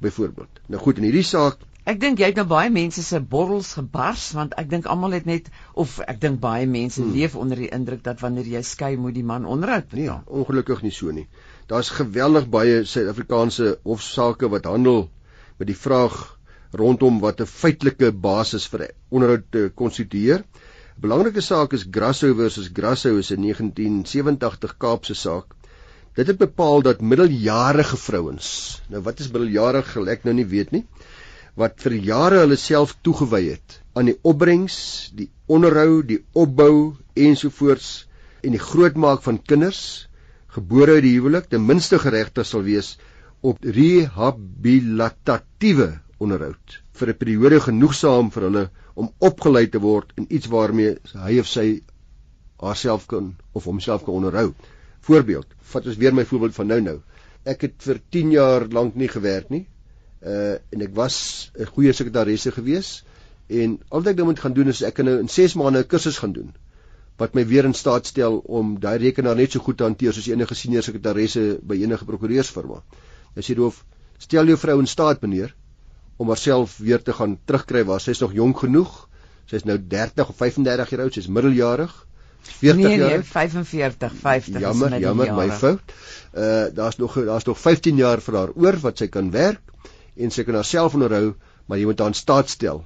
Byvoorbeeld. 0.00 0.60
Nou 0.66 0.80
goed, 0.82 0.98
in 0.98 1.08
hierdie 1.08 1.26
saak 1.26 1.64
Ek 1.88 1.96
dink 2.00 2.18
jy 2.20 2.26
het 2.28 2.36
nou 2.36 2.44
baie 2.44 2.68
mense 2.68 3.00
se 3.00 3.18
borrels 3.32 3.70
gebars 3.78 4.24
want 4.36 4.52
ek 4.60 4.66
dink 4.68 4.88
almal 4.92 5.14
het 5.16 5.28
net 5.28 5.46
of 5.84 5.94
ek 6.04 6.18
dink 6.20 6.40
baie 6.42 6.66
mense 6.68 7.00
hmm. 7.00 7.14
leef 7.16 7.36
onder 7.42 7.62
die 7.62 7.70
indruk 7.72 8.02
dat 8.04 8.20
wanneer 8.20 8.50
jy 8.52 8.60
skei 8.70 8.90
moet 9.00 9.16
die 9.16 9.24
man 9.24 9.46
onderhoud 9.48 9.86
betaal. 9.88 10.20
Nee, 10.20 10.40
ongelukkig 10.42 10.82
nie 10.84 10.92
so 10.92 11.14
nie. 11.16 11.24
Daar's 11.72 11.88
geweldig 11.96 12.50
baie 12.52 12.82
Suid-Afrikaanse 12.84 13.70
hofsaake 13.88 14.52
wat 14.52 14.68
handel 14.68 15.06
met 15.56 15.70
die 15.72 15.78
vraag 15.86 16.18
rondom 16.82 17.22
wat 17.24 17.40
'n 17.40 17.48
feitelike 17.54 18.12
basis 18.12 18.68
vir 18.68 18.90
onderhoud 19.08 19.48
te 19.56 19.64
konstitueer. 19.74 20.44
'n 20.44 21.00
Belangrike 21.08 21.40
saak 21.40 21.72
is 21.72 21.88
Grasso 21.90 22.34
versus 22.34 22.68
Grasso 22.68 23.16
is 23.16 23.32
'n 23.32 23.48
1987 23.48 24.76
Kaapse 24.76 25.14
saak. 25.14 25.56
Dit 26.18 26.26
het 26.32 26.38
bepaal 26.38 26.82
dat 26.82 27.00
middeljarige 27.00 27.96
vrouens, 27.96 28.82
nou 28.90 29.02
wat 29.06 29.20
is 29.22 29.30
middeljarig, 29.30 29.96
ek 30.10 30.24
nou 30.26 30.34
nie 30.34 30.48
weet 30.50 30.72
nie, 30.74 30.82
wat 31.58 31.78
vir 31.84 31.94
jare 32.08 32.40
hulle 32.42 32.56
self 32.58 32.96
toegewy 33.06 33.44
het 33.52 33.76
aan 33.98 34.06
die 34.10 34.18
opbrengs, 34.26 34.78
die 35.18 35.28
onderhou, 35.46 36.02
die 36.06 36.18
opbou 36.34 36.96
ensovoorts 37.14 38.06
en 38.42 38.52
die 38.54 38.62
grootmaak 38.62 39.22
van 39.22 39.42
kinders 39.42 40.08
gebore 40.54 40.94
uit 40.98 41.04
die 41.06 41.16
huwelik 41.16 41.46
ten 41.52 41.66
minste 41.66 41.98
geregtig 42.02 42.46
sal 42.50 42.62
wees 42.66 42.88
op 43.46 43.58
rehabilitatiewe 43.78 45.88
onderhoud 46.18 46.78
vir 46.98 47.08
'n 47.12 47.20
periode 47.22 47.58
genoegsaam 47.66 48.26
vir 48.34 48.42
hulle 48.48 48.64
om 48.94 49.12
opgelei 49.30 49.66
te 49.70 49.80
word 49.86 50.08
in 50.16 50.26
iets 50.38 50.50
waarmee 50.54 50.92
hy 51.26 51.34
of 51.42 51.46
sy 51.46 51.68
haarself 52.62 53.02
kan 53.06 53.36
of 53.54 53.64
homself 53.70 54.02
kan 54.04 54.14
onderhou. 54.14 54.54
Voorbeeld, 55.08 55.54
vat 55.72 55.86
ons 55.88 55.96
weer 55.96 56.14
my 56.14 56.24
voorbeeld 56.28 56.54
van 56.54 56.70
nou 56.72 56.80
nou. 56.84 56.96
Ek 57.48 57.64
het 57.64 57.76
vir 57.88 58.00
10 58.16 58.32
jaar 58.36 58.68
lank 58.68 58.94
nie 58.94 59.08
gewerk 59.08 59.50
nie. 59.54 59.64
Uh 60.20 60.56
en 60.74 60.82
ek 60.84 60.94
was 60.94 61.50
'n 61.56 61.68
goeie 61.74 61.92
sekretaresse 61.92 62.52
gewees 62.52 63.04
en 63.48 63.78
al 63.88 64.02
wat 64.02 64.12
ek 64.12 64.16
nou 64.16 64.26
moet 64.30 64.40
gaan 64.40 64.52
doen 64.52 64.68
is 64.68 64.82
ek 64.82 64.94
kan 64.94 65.06
nou 65.06 65.18
in 65.18 65.28
6 65.28 65.54
maande 65.54 65.80
'n 65.80 65.86
kursus 65.86 66.18
gaan 66.18 66.32
doen 66.32 66.52
wat 67.18 67.34
my 67.34 67.44
weer 67.46 67.66
in 67.66 67.74
staat 67.74 68.06
stel 68.06 68.38
om 68.46 68.76
daai 68.80 68.98
rekenaar 69.02 69.36
net 69.36 69.52
so 69.52 69.60
goed 69.60 69.78
te 69.78 69.86
hanteer 69.86 70.14
soos 70.14 70.28
enige 70.30 70.54
senior 70.54 70.82
sekretaresse 70.86 71.58
by 71.62 71.80
enige 71.82 72.06
prokureursfirma. 72.06 72.82
As 73.36 73.48
jy 73.50 73.56
doof, 73.58 73.84
stel 74.22 74.46
jou 74.46 74.56
vrou 74.56 74.78
in 74.78 74.86
staat 74.86 75.22
meneer 75.22 75.54
om 76.18 76.30
haarself 76.30 76.78
weer 76.78 77.02
te 77.02 77.12
gaan 77.12 77.36
terugkry 77.46 77.82
waar 77.86 78.00
sy 78.02 78.14
is 78.14 78.22
nog 78.22 78.34
jonk 78.34 78.62
genoeg. 78.62 78.92
Sy 79.50 79.58
is 79.58 79.66
nou 79.66 79.78
30 79.78 80.30
of 80.30 80.36
35 80.36 80.94
jaar 80.94 81.02
oud, 81.06 81.14
sy 81.14 81.24
is 81.24 81.30
middeljarig. 81.30 81.92
40 82.58 82.76
nee, 82.76 82.96
nee, 82.96 83.08
jaar. 83.08 83.24
45, 83.24 84.12
50. 84.20 84.60
Jammer, 84.60 84.98
jammer, 85.00 85.32
my 85.34 85.48
fout. 85.50 85.94
Uh 86.34 86.66
daar's 86.74 86.96
nog 86.96 87.14
daar's 87.14 87.44
nog 87.44 87.58
15 87.58 87.96
jaar 87.96 88.20
vir 88.20 88.36
haar 88.36 88.52
oor 88.54 88.78
wat 88.82 88.98
sy 88.98 89.08
kan 89.08 89.30
werk 89.30 89.60
en 90.16 90.30
sy 90.34 90.44
kan 90.44 90.58
haarself 90.58 90.94
onderhou, 90.98 91.34
maar 91.66 91.78
jy 91.78 91.86
moet 91.86 91.98
haar 91.98 92.14
in 92.14 92.18
staat 92.18 92.50
stel 92.50 92.84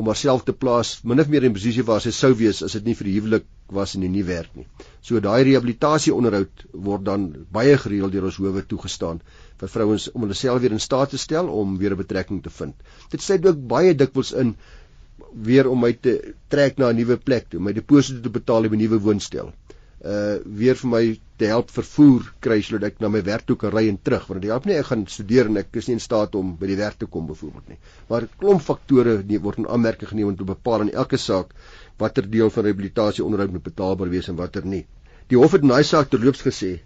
om 0.00 0.08
haarself 0.08 0.44
te 0.46 0.54
plaas 0.56 1.00
min 1.04 1.20
of 1.20 1.28
meer 1.28 1.44
in 1.44 1.52
'n 1.52 1.58
posisie 1.58 1.84
waar 1.84 2.00
sy 2.00 2.10
sou 2.10 2.32
wees 2.34 2.62
as 2.62 2.72
dit 2.72 2.84
nie 2.84 2.94
vir 2.94 3.08
die 3.08 3.16
huwelik 3.18 3.46
was 3.78 3.94
en 3.94 4.04
nie 4.12 4.24
werk 4.24 4.56
nie. 4.56 4.66
So 5.02 5.20
daai 5.20 5.42
rehabilitasie 5.44 6.14
onderhoud 6.14 6.64
word 6.72 7.04
dan 7.04 7.26
baie 7.52 7.76
gereeld 7.78 8.12
deur 8.12 8.28
ons 8.30 8.36
howe 8.36 8.62
toegestaan 8.72 9.20
vir 9.60 9.72
vrouens 9.74 10.08
om 10.12 10.24
hulle 10.24 10.34
self 10.34 10.60
weer 10.62 10.72
in 10.76 10.80
staat 10.86 11.10
te 11.10 11.18
stel 11.18 11.48
om 11.48 11.78
weer 11.78 11.92
'n 11.96 12.02
betrekking 12.02 12.42
te 12.42 12.50
vind. 12.50 12.74
Dit 13.10 13.20
sê 13.20 13.38
ook 13.46 13.66
baie 13.74 13.94
dikwels 13.94 14.32
in 14.32 14.56
weer 15.32 15.68
om 15.70 15.80
my 15.80 15.92
te 15.92 16.34
trek 16.48 16.78
na 16.78 16.90
'n 16.90 16.96
nuwe 16.96 17.16
plek 17.16 17.48
toe, 17.50 17.60
my 17.60 17.72
deposito 17.72 18.20
te 18.20 18.30
betaal 18.30 18.68
by 18.68 18.76
'n 18.76 18.82
nuwe 18.82 18.98
woonstel. 19.00 19.52
Uh 20.00 20.38
weer 20.44 20.76
vir 20.76 20.90
my 20.90 21.20
te 21.36 21.46
help 21.46 21.70
vervoer 21.70 22.22
kry 22.40 22.60
sodat 22.62 22.92
ek 22.92 23.00
na 23.00 23.08
my 23.08 23.22
werk 23.22 23.44
toe 23.46 23.56
kan 23.56 23.70
ry 23.72 23.88
en 23.88 23.98
terug 24.02 24.26
want 24.28 24.40
dit 24.42 24.50
help 24.50 24.66
nie 24.66 24.76
ek 24.76 24.86
gaan 24.86 25.06
studeer 25.06 25.46
en 25.46 25.56
ek 25.56 25.76
is 25.76 25.88
nie 25.88 25.96
in 25.96 26.00
staat 26.00 26.34
om 26.34 26.56
by 26.56 26.66
die 26.66 26.76
werk 26.76 26.98
te 26.98 27.06
kom 27.06 27.26
byvoorbeeld 27.26 27.68
nie. 27.68 27.78
Maar 28.08 28.26
klomp 28.38 28.62
faktore 28.62 29.22
nie 29.22 29.38
word 29.38 29.58
in 29.58 29.68
aanmerking 29.68 30.08
geneem 30.08 30.28
om 30.32 30.36
te 30.36 30.44
bepaal 30.44 30.86
in 30.86 30.92
elke 30.92 31.16
saak 31.16 31.52
watter 31.98 32.30
deel 32.30 32.50
van 32.50 32.64
rehabilitasie 32.64 33.24
onderhoud 33.24 33.52
moet 33.52 33.62
betaalbaar 33.62 34.08
wees 34.08 34.28
en 34.28 34.36
watter 34.36 34.64
nie. 34.64 34.86
Die 35.28 35.38
hof 35.38 35.52
het 35.52 35.62
in 35.62 35.68
daai 35.68 35.84
saak 35.84 36.10
terloops 36.10 36.42
gesê 36.42 36.80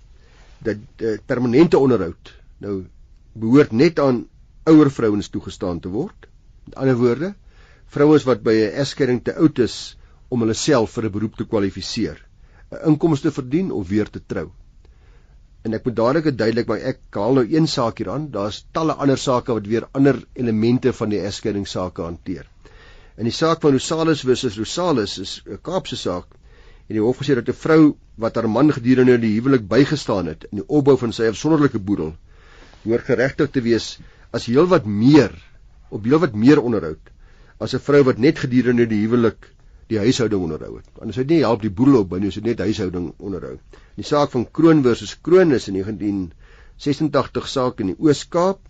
dat 0.62 0.78
uh, 1.02 1.16
permanente 1.26 1.78
onderhoud 1.78 2.34
nou 2.60 2.84
behoort 3.34 3.72
net 3.72 3.98
aan 3.98 4.24
ouer 4.70 4.90
vrouens 4.90 5.28
toegestaan 5.28 5.80
te 5.80 5.90
word. 5.92 6.28
Met 6.64 6.78
ander 6.80 6.96
woorde, 6.96 7.34
vrouens 7.94 8.26
wat 8.28 8.42
by 8.42 8.54
'n 8.60 8.76
egskeiding 8.82 9.20
te 9.24 9.34
oud 9.34 9.58
is 9.64 9.96
om 10.28 10.40
hulle 10.42 10.56
self 10.58 10.96
vir 10.96 11.04
'n 11.06 11.14
beroep 11.16 11.36
te 11.36 11.46
kwalifiseer, 11.52 12.18
'n 12.72 12.90
inkomste 12.90 13.30
verdien 13.30 13.70
of 13.72 13.88
weer 13.88 14.10
te 14.10 14.20
trou. 14.32 14.50
En 15.64 15.74
ek 15.74 15.84
moet 15.84 15.96
dadelik 15.96 16.38
duidelik 16.38 16.66
maar 16.68 16.82
ek 16.90 16.98
haal 17.10 17.34
nou 17.38 17.44
een 17.48 17.66
saak 17.66 17.98
hier 17.98 18.10
aan, 18.10 18.30
daar's 18.30 18.64
talle 18.72 18.96
ander 19.04 19.18
sake 19.18 19.54
wat 19.54 19.66
weer 19.66 19.86
ander 19.92 20.18
elemente 20.34 20.92
van 20.92 21.08
die 21.08 21.20
egskeidingsake 21.20 22.02
hanteer. 22.02 22.46
In 23.16 23.24
die 23.24 23.32
saak 23.32 23.60
van 23.62 23.72
Rosalis 23.72 24.24
versus 24.26 24.58
Rosalis 24.58 25.18
is 25.18 25.42
'n 25.46 25.58
Kaapse 25.62 25.96
saak 25.96 26.26
en 26.88 26.96
die 26.98 27.04
hof 27.04 27.22
gesê 27.22 27.34
dat 27.34 27.48
'n 27.48 27.60
vrou 27.62 27.96
wat 28.16 28.34
haar 28.34 28.48
man 28.48 28.72
gedurende 28.72 29.18
die 29.18 29.34
huwelik 29.38 29.68
bygestaan 29.68 30.26
het 30.26 30.44
in 30.50 30.58
die 30.60 30.68
opbou 30.68 30.96
van 30.96 31.12
sy 31.12 31.30
afsonderlike 31.30 31.78
boedel 31.78 32.14
hoort 32.84 33.06
geregtig 33.08 33.50
te 33.50 33.60
wees 33.60 33.98
as 34.32 34.46
heelwat 34.46 34.84
meer 34.84 35.32
op 35.90 36.04
heelwat 36.04 36.34
meer 36.34 36.60
onderhoud 36.60 37.13
as 37.58 37.74
'n 37.74 37.82
vrou 37.86 38.02
wat 38.04 38.18
net 38.18 38.38
gedurende 38.38 38.86
die 38.86 39.02
huwelik 39.04 39.50
die 39.88 39.98
huishouding 39.98 40.42
onderhou 40.42 40.76
het. 40.76 40.88
Anders 40.98 41.16
het 41.20 41.28
nie 41.28 41.40
help 41.44 41.62
die 41.62 41.70
boedel 41.70 42.00
opbou 42.00 42.20
nie, 42.20 42.28
as 42.28 42.38
dit 42.40 42.44
net 42.44 42.58
huishouding 42.58 43.12
onderhou. 43.18 43.58
Die 43.96 44.04
saak 44.04 44.30
van 44.30 44.46
Kroon 44.50 44.82
versus 44.82 45.16
Kroon 45.20 45.52
is 45.52 45.68
in 45.68 45.74
1986 45.74 47.48
saak 47.48 47.80
in 47.80 47.92
die 47.92 47.98
Oos-Kaap 47.98 48.60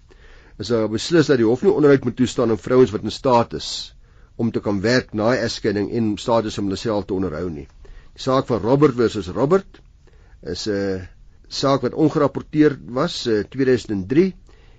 is 0.58 0.70
daar 0.70 0.88
beslis 0.90 1.30
dat 1.30 1.40
die 1.40 1.46
hof 1.46 1.62
nie 1.62 1.72
onderhoud 1.72 2.04
moet 2.04 2.16
toestaan 2.16 2.50
aan 2.50 2.60
vrouens 2.62 2.92
wat 2.94 3.02
in 3.02 3.14
staat 3.14 3.54
is 3.58 3.94
om 4.36 4.50
te 4.50 4.60
kan 4.60 4.80
werk 4.82 5.12
na 5.14 5.32
egskeiding 5.34 5.90
en 5.94 6.14
staat 6.18 6.44
is 6.50 6.58
om 6.58 6.68
hulle 6.68 6.78
self 6.78 7.06
te 7.06 7.14
onderhou 7.14 7.48
nie. 7.50 7.66
Die 8.14 8.22
saak 8.22 8.46
van 8.50 8.62
Robert 8.62 8.94
versus 8.98 9.30
Robert 9.34 9.80
is 10.42 10.66
'n 10.66 10.78
uh, 10.78 11.02
saak 11.48 11.82
wat 11.82 11.94
ongerapporteer 11.94 12.78
was, 12.86 13.26
uh, 13.26 13.42
2003 13.50 14.34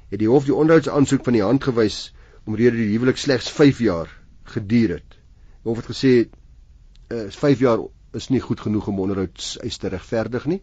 het 0.10 0.20
die 0.20 0.30
hof 0.30 0.46
die 0.46 0.56
onderhoudsaansoek 0.56 1.24
van 1.24 1.34
die 1.34 1.44
hand 1.44 1.64
gewys 1.64 2.14
omrede 2.46 2.78
die 2.78 2.94
huwelik 2.94 3.18
slegs 3.18 3.50
5 3.52 3.82
jaar 3.86 4.10
geduur 4.56 4.98
het. 5.00 5.20
Die 5.64 5.70
hof 5.70 5.82
het 5.82 5.92
gesê 5.92 6.14
uh, 6.22 7.30
5 7.30 7.64
jaar 7.66 7.86
is 8.16 8.30
nie 8.32 8.40
goed 8.40 8.62
genoeg 8.64 8.88
om 8.88 9.00
onderhoudseis 9.04 9.78
te 9.82 9.90
regverdig 9.92 10.46
nie. 10.48 10.60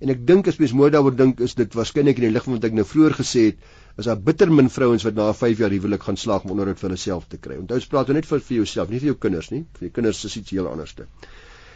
En 0.00 0.12
ek 0.14 0.22
dink 0.26 0.48
as 0.48 0.58
mens 0.60 0.72
mooi 0.76 0.90
daaroor 0.94 1.16
dink 1.16 1.40
is 1.44 1.56
dit 1.58 1.76
waarskynlik 1.76 2.20
in 2.20 2.28
die 2.28 2.32
lig 2.32 2.46
van 2.46 2.56
wat 2.56 2.68
ek 2.68 2.76
nou 2.78 2.86
vroeër 2.88 3.16
gesê 3.18 3.48
het, 3.50 3.66
is 4.00 4.08
daar 4.08 4.20
bitter 4.28 4.50
min 4.50 4.70
vrouens 4.72 5.04
wat 5.06 5.18
na 5.18 5.28
5 5.36 5.60
jaar 5.62 5.74
huwelik 5.74 6.06
gaan 6.06 6.18
slaag 6.18 6.46
om 6.46 6.54
onderhoud 6.56 6.80
vir 6.80 6.94
hulself 6.94 7.28
te 7.30 7.38
kry. 7.38 7.58
Onthou, 7.60 7.78
ons 7.78 7.90
praat 7.92 8.10
nou 8.10 8.16
net 8.18 8.28
vir 8.30 8.42
vir 8.48 8.56
jouself, 8.62 8.90
nie 8.90 9.02
vir 9.02 9.12
jou 9.12 9.18
kinders 9.26 9.50
nie. 9.52 9.62
Vir 9.78 9.88
die 9.88 9.92
kinders 9.98 10.24
is 10.30 10.38
iets 10.40 10.54
heel 10.56 10.70
anderste. 10.70 11.06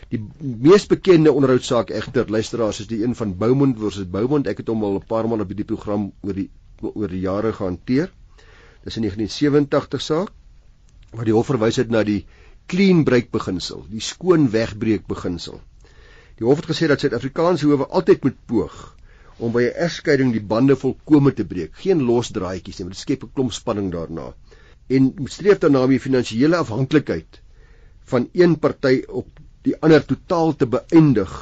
Die 0.08 0.22
mees 0.40 0.86
bekende 0.88 1.34
onderhoudsaak 1.36 1.92
egter, 1.92 2.30
luisteraars, 2.32 2.80
is 2.80 2.88
die 2.90 3.02
een 3.04 3.14
van 3.18 3.36
Beaumont 3.38 3.76
versus 3.78 4.08
Beaumont. 4.08 4.48
Ek 4.48 4.62
het 4.62 4.72
hom 4.72 4.84
al 4.84 4.96
'n 4.98 5.06
paar 5.06 5.28
maal 5.28 5.44
op 5.44 5.52
hierdie 5.52 5.68
program 5.68 6.10
oor 6.22 6.34
die 6.34 6.48
oor 6.80 7.08
die 7.08 7.20
jare 7.20 7.52
gehanteer. 7.52 8.10
Dis 8.88 8.96
'n 8.96 9.04
1987 9.04 10.00
saak 10.00 10.30
waar 11.16 11.26
die 11.28 11.34
hof 11.36 11.48
verwys 11.50 11.76
het 11.80 11.90
na 11.92 12.00
die 12.08 12.22
clean 12.72 13.02
break 13.04 13.26
beginsel, 13.36 13.82
die 13.88 14.00
skoon 14.00 14.46
wegbreek 14.54 15.04
beginsel. 15.10 15.58
Die 16.38 16.46
hof 16.46 16.62
het 16.62 16.68
gesê 16.70 16.88
dat 16.88 17.04
Suid-Afrikaanse 17.04 17.68
howe 17.68 17.88
altyd 17.98 18.24
moet 18.24 18.38
poog 18.52 18.78
om 19.36 19.52
by 19.52 19.66
'n 19.66 19.76
egskeiding 19.88 20.32
die 20.32 20.44
bande 20.52 20.76
volkome 20.84 21.34
te 21.40 21.44
breek, 21.50 21.74
geen 21.82 22.00
los 22.10 22.32
draadjies 22.38 22.78
nie, 22.78 22.86
want 22.86 22.96
dit 22.96 23.02
skep 23.02 23.26
'n 23.26 23.32
klomp 23.34 23.52
spanning 23.52 23.92
daarna. 23.92 24.32
En 24.88 25.12
moet 25.18 25.36
streef 25.36 25.58
daarna 25.58 25.84
om 25.84 25.94
die 25.96 26.04
finansiële 26.06 26.56
afhanklikheid 26.56 27.40
van 28.14 28.28
een 28.32 28.58
party 28.58 29.02
op 29.08 29.28
die 29.68 29.76
ander 29.80 30.04
totaal 30.04 30.56
te 30.56 30.66
beëindig 30.66 31.36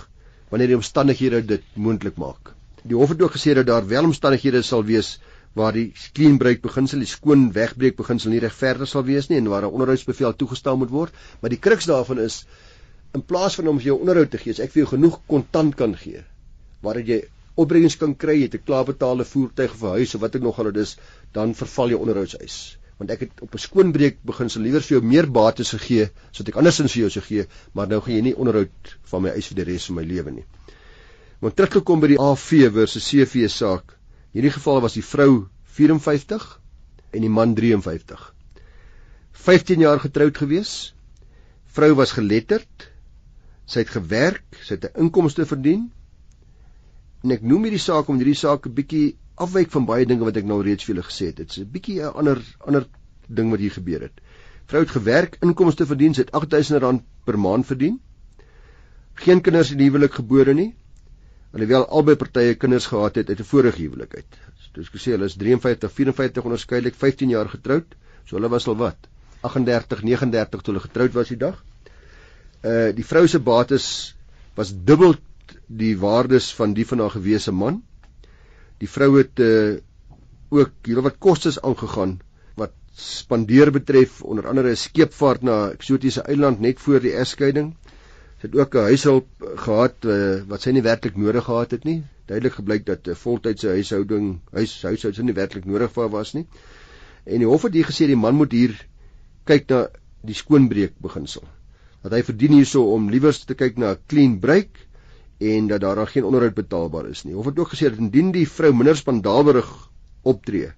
wanneer 0.50 0.74
die 0.74 0.80
omstandighede 0.82 1.44
dit 1.54 1.62
moontlik 1.74 2.16
maak. 2.16 2.54
Die 2.82 2.96
hof 2.96 3.14
het 3.14 3.22
ook 3.22 3.38
gesê 3.38 3.54
dat 3.54 3.66
daar 3.66 3.86
wel 3.86 4.04
omstandighede 4.10 4.62
sal 4.62 4.84
wees 4.84 5.20
waar 5.56 5.72
die 5.72 5.86
clean 6.12 6.36
break 6.38 6.60
beginsel, 6.64 7.00
die 7.00 7.08
skoon 7.08 7.48
wegbreek 7.56 7.96
beginsel 7.96 8.34
nie 8.34 8.42
regverdig 8.44 8.90
sal 8.90 9.06
wees 9.08 9.30
nie 9.30 9.38
en 9.40 9.48
waar 9.48 9.64
'n 9.64 9.72
onderhoudsbevel 9.72 10.36
toegestaan 10.36 10.78
moet 10.78 10.90
word, 10.90 11.12
maar 11.40 11.50
die 11.50 11.62
kruks 11.66 11.88
daarvan 11.88 12.18
is 12.20 12.44
in 13.14 13.22
plaas 13.22 13.56
van 13.56 13.68
om 13.68 13.78
vir 13.78 13.86
jou 13.86 14.00
onderhoud 14.00 14.30
te 14.30 14.38
gee, 14.38 14.52
as 14.52 14.60
ek 14.60 14.72
vir 14.74 14.82
jou 14.82 14.90
genoeg 14.90 15.20
kontant 15.26 15.74
kan 15.74 15.96
gee, 15.96 16.22
waar 16.82 17.00
jy 17.00 17.22
opbrengs 17.56 17.96
kan 17.96 18.14
kry, 18.14 18.34
jy 18.36 18.48
het 18.48 18.54
'n 18.58 18.66
klaarbetaalde 18.68 19.24
voertuig 19.24 19.76
vir 19.80 19.96
huis 19.98 20.14
of 20.14 20.20
wat 20.20 20.34
ek 20.34 20.42
nog 20.42 20.58
al 20.58 20.72
dit 20.72 20.82
is, 20.82 20.96
dan 21.32 21.54
verval 21.54 21.88
jou 21.88 22.00
onderhoudseis. 22.00 22.76
Want 22.98 23.10
ek 23.10 23.20
het 23.20 23.40
op 23.40 23.54
'n 23.54 23.58
skoonbreek 23.58 24.18
begin 24.24 24.50
se 24.50 24.60
liewer 24.60 24.82
vir 24.82 24.98
jou 24.98 25.02
meer 25.02 25.30
bates 25.30 25.70
gegee, 25.70 26.10
sodat 26.32 26.48
ek 26.48 26.56
andersins 26.56 26.92
vir 26.92 27.00
jou 27.00 27.10
sou 27.10 27.24
gee, 27.24 27.46
maar 27.72 27.88
nou 27.88 28.00
gaan 28.00 28.14
jy 28.14 28.20
nie 28.20 28.36
onderhoud 28.36 28.96
van 29.04 29.22
my 29.22 29.28
eis 29.30 29.46
vir 29.46 29.56
die 29.56 29.72
res 29.72 29.86
van 29.86 29.96
my 29.96 30.02
lewe 30.02 30.30
nie. 30.30 30.44
Maar 31.40 31.54
teruggekom 31.54 32.00
by 32.00 32.06
die 32.06 32.20
AV 32.20 32.72
versus 32.72 33.08
CV 33.08 33.48
saak. 33.48 33.95
Hierdie 34.36 34.52
geval 34.52 34.82
was 34.84 34.92
die 34.98 35.04
vrou 35.04 35.46
54 35.78 36.42
en 37.16 37.22
die 37.24 37.30
man 37.32 37.54
53. 37.56 38.24
15 39.46 39.80
jaar 39.80 40.02
getroud 40.02 40.36
gewees. 40.36 40.72
Vrou 41.72 41.94
was 41.96 42.12
geletterd, 42.12 42.90
sy 43.64 43.80
het 43.80 43.94
gewerk, 43.94 44.58
sy 44.60 44.76
het 44.76 44.84
'n 44.90 45.06
inkomste 45.06 45.46
verdien. 45.48 45.88
En 47.24 47.32
ek 47.32 47.48
noem 47.48 47.64
hierdie 47.64 47.80
saak 47.80 48.08
om 48.12 48.20
hierdie 48.20 48.36
saak 48.36 48.66
'n 48.66 48.74
bietjie 48.76 49.16
afwyk 49.36 49.70
van 49.70 49.86
baie 49.88 50.04
dinge 50.04 50.28
wat 50.28 50.36
ek 50.36 50.44
nou 50.44 50.60
reeds 50.62 50.84
vir 50.84 50.94
julle 50.94 51.08
gesê 51.08 51.32
het. 51.32 51.36
Dit's 51.36 51.58
'n 51.58 51.70
bietjie 51.72 52.02
'n 52.02 52.12
ander 52.12 52.42
ander 52.66 52.86
ding 53.28 53.50
wat 53.50 53.60
hier 53.60 53.72
gebeur 53.72 54.00
het. 54.00 54.20
Vrou 54.66 54.82
het 54.82 54.90
gewerk, 54.90 55.38
inkomste 55.40 55.86
verdien, 55.86 56.14
sy 56.14 56.20
het 56.20 56.34
R8000 56.34 57.02
per 57.24 57.38
maand 57.38 57.66
verdien. 57.66 58.00
Geen 59.14 59.40
kinders 59.40 59.70
in 59.70 59.78
die 59.78 59.88
huwelik 59.88 60.12
gebore 60.12 60.54
nie. 60.54 60.74
Alhoewel 61.56 61.86
albei 61.88 62.16
partye 62.20 62.54
kinders 62.60 62.86
gehad 62.92 63.14
het 63.16 63.30
uit 63.32 63.40
'n 63.40 63.50
vorige 63.50 63.80
huwelik 63.80 64.14
uit. 64.14 64.32
Soos 64.74 64.90
gesê, 64.92 65.12
hulle 65.16 65.24
is 65.24 65.36
53, 65.40 65.92
54 65.92 66.44
onderskeidelik 66.44 66.94
15 66.94 67.28
jaar 67.32 67.48
getroud. 67.48 67.94
So 68.26 68.36
hulle 68.36 68.50
was 68.52 68.66
al 68.68 68.76
wat? 68.76 69.08
38, 69.40 70.02
39 70.02 70.60
toe 70.60 70.74
hulle 70.74 70.84
getroud 70.84 71.12
was 71.12 71.32
die 71.32 71.40
dag. 71.40 71.62
Uh 72.64 72.92
die 72.92 73.04
vrou 73.04 73.26
se 73.26 73.40
bates 73.40 73.86
was 74.54 74.74
dubbel 74.90 75.16
die 75.66 75.94
waardes 75.98 76.52
van 76.54 76.74
die 76.74 76.86
van 76.86 77.00
haar 77.00 77.14
gewese 77.16 77.52
man. 77.52 77.82
Die 78.78 78.90
vrou 78.90 79.16
het 79.16 79.40
uh 79.40 79.78
ook 80.48 80.72
heelwat 80.86 81.16
kostes 81.18 81.60
aangegaan 81.60 82.18
wat 82.54 82.72
spandeer 82.94 83.72
betref 83.72 84.22
onder 84.22 84.46
andere 84.46 84.70
'n 84.70 84.76
skeepvaart 84.76 85.42
na 85.42 85.70
eksotiese 85.70 86.22
eiland 86.22 86.60
net 86.60 86.80
voor 86.80 87.00
die 87.00 87.16
egskeiding. 87.16 87.74
Sy 88.40 88.48
het 88.48 88.56
ook 88.56 88.74
'n 88.74 88.88
huishulp 88.90 89.28
gehad 89.64 90.04
uh, 90.04 90.42
wat 90.48 90.62
sy 90.62 90.70
nie 90.76 90.82
werklik 90.82 91.16
nodig 91.16 91.44
gehad 91.44 91.70
het 91.70 91.84
nie. 91.84 92.04
Duidelik 92.26 92.52
gebleik 92.52 92.86
dat 92.86 93.06
'n 93.06 93.10
uh, 93.10 93.16
voltydse 93.16 93.68
huishouding 93.68 94.40
huis 94.52 94.82
huishouding 94.82 95.26
nie 95.26 95.34
werklik 95.36 95.64
nodig 95.64 95.92
vir 95.92 96.02
haar 96.02 96.12
was 96.12 96.34
nie. 96.34 96.46
En 97.24 97.38
die 97.38 97.48
hof 97.48 97.62
het 97.62 97.74
hier 97.74 97.88
gesê 97.88 98.06
die 98.06 98.16
man 98.16 98.34
moet 98.34 98.52
hier 98.52 98.86
kyk 99.44 99.68
na 99.68 99.86
die 100.22 100.34
skoonbreek 100.34 100.98
beginsel 101.00 101.42
dat 102.02 102.12
hy 102.12 102.22
verdien 102.22 102.54
hierso 102.54 102.84
om 102.94 103.08
liewers 103.10 103.44
te 103.44 103.54
kyk 103.54 103.78
na 103.82 103.90
'n 103.94 103.98
clean 104.06 104.38
break 104.38 104.86
en 105.40 105.66
dat 105.66 105.80
daar 105.80 105.96
dan 105.96 106.06
geen 106.06 106.24
onderhoud 106.24 106.54
betaalbaar 106.54 107.08
is 107.08 107.24
nie. 107.24 107.36
Of 107.36 107.44
het 107.44 107.58
ook 107.58 107.72
gesê 107.74 107.90
dat 107.90 107.98
indien 107.98 108.32
die 108.32 108.48
vrou 108.48 108.72
minder 108.72 108.96
spandaalberig 108.96 109.68
optree, 110.22 110.72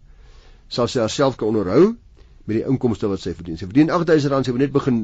sal 0.69 0.89
sy 0.89 1.01
haarself 1.01 1.37
kan 1.37 1.49
onderhou 1.49 1.97
met 2.45 2.57
die 2.57 2.65
inkomste 2.65 3.09
wat 3.09 3.21
sy 3.21 3.35
verdien. 3.35 3.59
Sy 3.59 3.67
verdien 3.67 3.91
R8000, 3.91 4.45
sy 4.45 4.51
moet 4.51 4.61
net 4.61 4.73
begin 4.73 4.99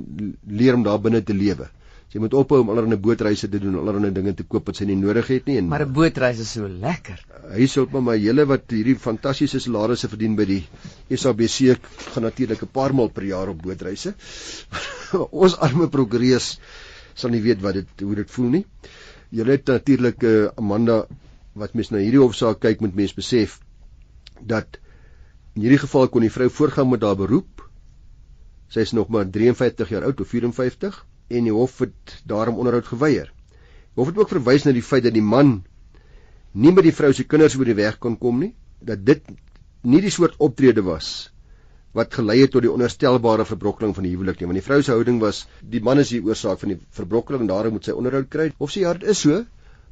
leer 0.48 0.74
om 0.74 0.82
daar 0.82 1.00
binne 1.00 1.22
te 1.22 1.34
lewe. 1.34 1.68
Sy 2.12 2.20
moet 2.22 2.34
ophou 2.38 2.60
om 2.62 2.68
allerlei 2.70 2.96
bootreise 3.00 3.48
te 3.50 3.58
doen, 3.58 3.74
allerlei 3.80 4.12
dinge 4.14 4.34
te 4.38 4.44
koop 4.46 4.68
wat 4.70 4.78
sy 4.78 4.86
nie 4.86 4.96
nodig 4.98 5.26
het 5.32 5.48
nie 5.50 5.56
en 5.58 5.68
Maar 5.70 5.82
'n 5.86 5.92
bootreis 5.92 6.38
is 6.38 6.52
so 6.56 6.68
lekker. 6.68 7.18
Hy 7.50 7.66
sê 7.66 7.82
op 7.82 7.96
my 8.08 8.16
hele 8.16 8.44
wat 8.46 8.70
hierdie 8.70 8.94
fantastiese 8.94 9.60
salarisse 9.60 10.08
verdien 10.08 10.36
by 10.36 10.44
die 10.44 10.62
SABC 11.10 11.78
gaan 12.14 12.22
natuurlik 12.22 12.62
'n 12.62 12.70
paar 12.72 12.94
maal 12.94 13.08
per 13.08 13.24
jaar 13.24 13.48
op 13.48 13.62
bootreise. 13.62 14.14
Ons 15.42 15.56
arme 15.56 15.88
prokureurs 15.88 16.58
sal 17.14 17.30
nie 17.30 17.42
weet 17.42 17.60
wat 17.62 17.74
dit 17.74 18.00
hoe 18.00 18.14
dit 18.14 18.30
voel 18.30 18.50
nie. 18.58 18.64
Jy 19.30 19.44
het 19.50 19.66
natuurlik 19.66 20.22
uh, 20.22 20.48
Amanda 20.56 21.06
wat 21.54 21.74
mens 21.74 21.90
na 21.90 21.98
hierdie 21.98 22.22
hofsaak 22.22 22.60
kyk 22.60 22.80
moet 22.80 22.94
mens 22.94 23.14
besef 23.14 23.58
dat 24.40 24.78
in 25.54 25.62
hierdie 25.62 25.82
geval 25.82 26.08
kon 26.08 26.22
die 26.22 26.30
vrou 26.30 26.48
voorgaan 26.50 26.90
met 26.90 27.02
haar 27.02 27.16
beroep. 27.16 27.66
Sy 28.68 28.80
is 28.86 28.92
nog 28.92 29.08
maar 29.08 29.26
53 29.26 29.88
jaar 29.88 30.04
oud 30.04 30.20
of 30.20 30.28
54 30.28 31.04
en 31.28 31.46
die 31.48 31.54
hof 31.54 31.78
het 31.84 32.16
daarom 32.28 32.58
onderhoud 32.60 32.88
geweier. 32.90 33.30
Hof 33.94 34.10
het 34.10 34.18
ook 34.18 34.32
verwys 34.32 34.66
na 34.66 34.72
die 34.74 34.84
feit 34.84 35.04
dat 35.06 35.14
die 35.14 35.24
man 35.24 35.62
nie 36.52 36.72
met 36.74 36.86
die 36.86 36.94
vrou 36.94 37.12
se 37.12 37.26
kinders 37.26 37.56
oor 37.58 37.68
die 37.68 37.78
weg 37.78 37.98
kon 38.02 38.18
kom 38.18 38.40
nie, 38.42 38.52
dat 38.80 39.04
dit 39.06 39.22
nie 39.82 40.00
die 40.04 40.12
soort 40.12 40.36
optrede 40.42 40.84
was 40.86 41.30
wat 41.94 42.14
gelei 42.18 42.40
het 42.40 42.50
tot 42.50 42.64
die 42.64 42.72
onherstelbare 42.72 43.44
verbrokkeling 43.46 43.92
van 43.94 44.06
die 44.06 44.10
huwelik 44.16 44.40
nie, 44.40 44.48
want 44.50 44.58
die 44.58 44.66
vrou 44.66 44.80
se 44.82 44.90
houding 44.90 45.20
was 45.22 45.44
die 45.62 45.80
man 45.88 46.02
is 46.02 46.10
die 46.10 46.18
oorsaak 46.26 46.58
van 46.58 46.72
die 46.74 46.78
verbrokkeling 46.96 47.44
en 47.44 47.50
daarom 47.52 47.76
moet 47.76 47.86
sy 47.86 47.94
onderhoud 47.94 48.26
kry. 48.32 48.48
Of 48.58 48.72
sy 48.74 48.82
hart 48.82 49.06
is 49.06 49.22
so, 49.22 49.44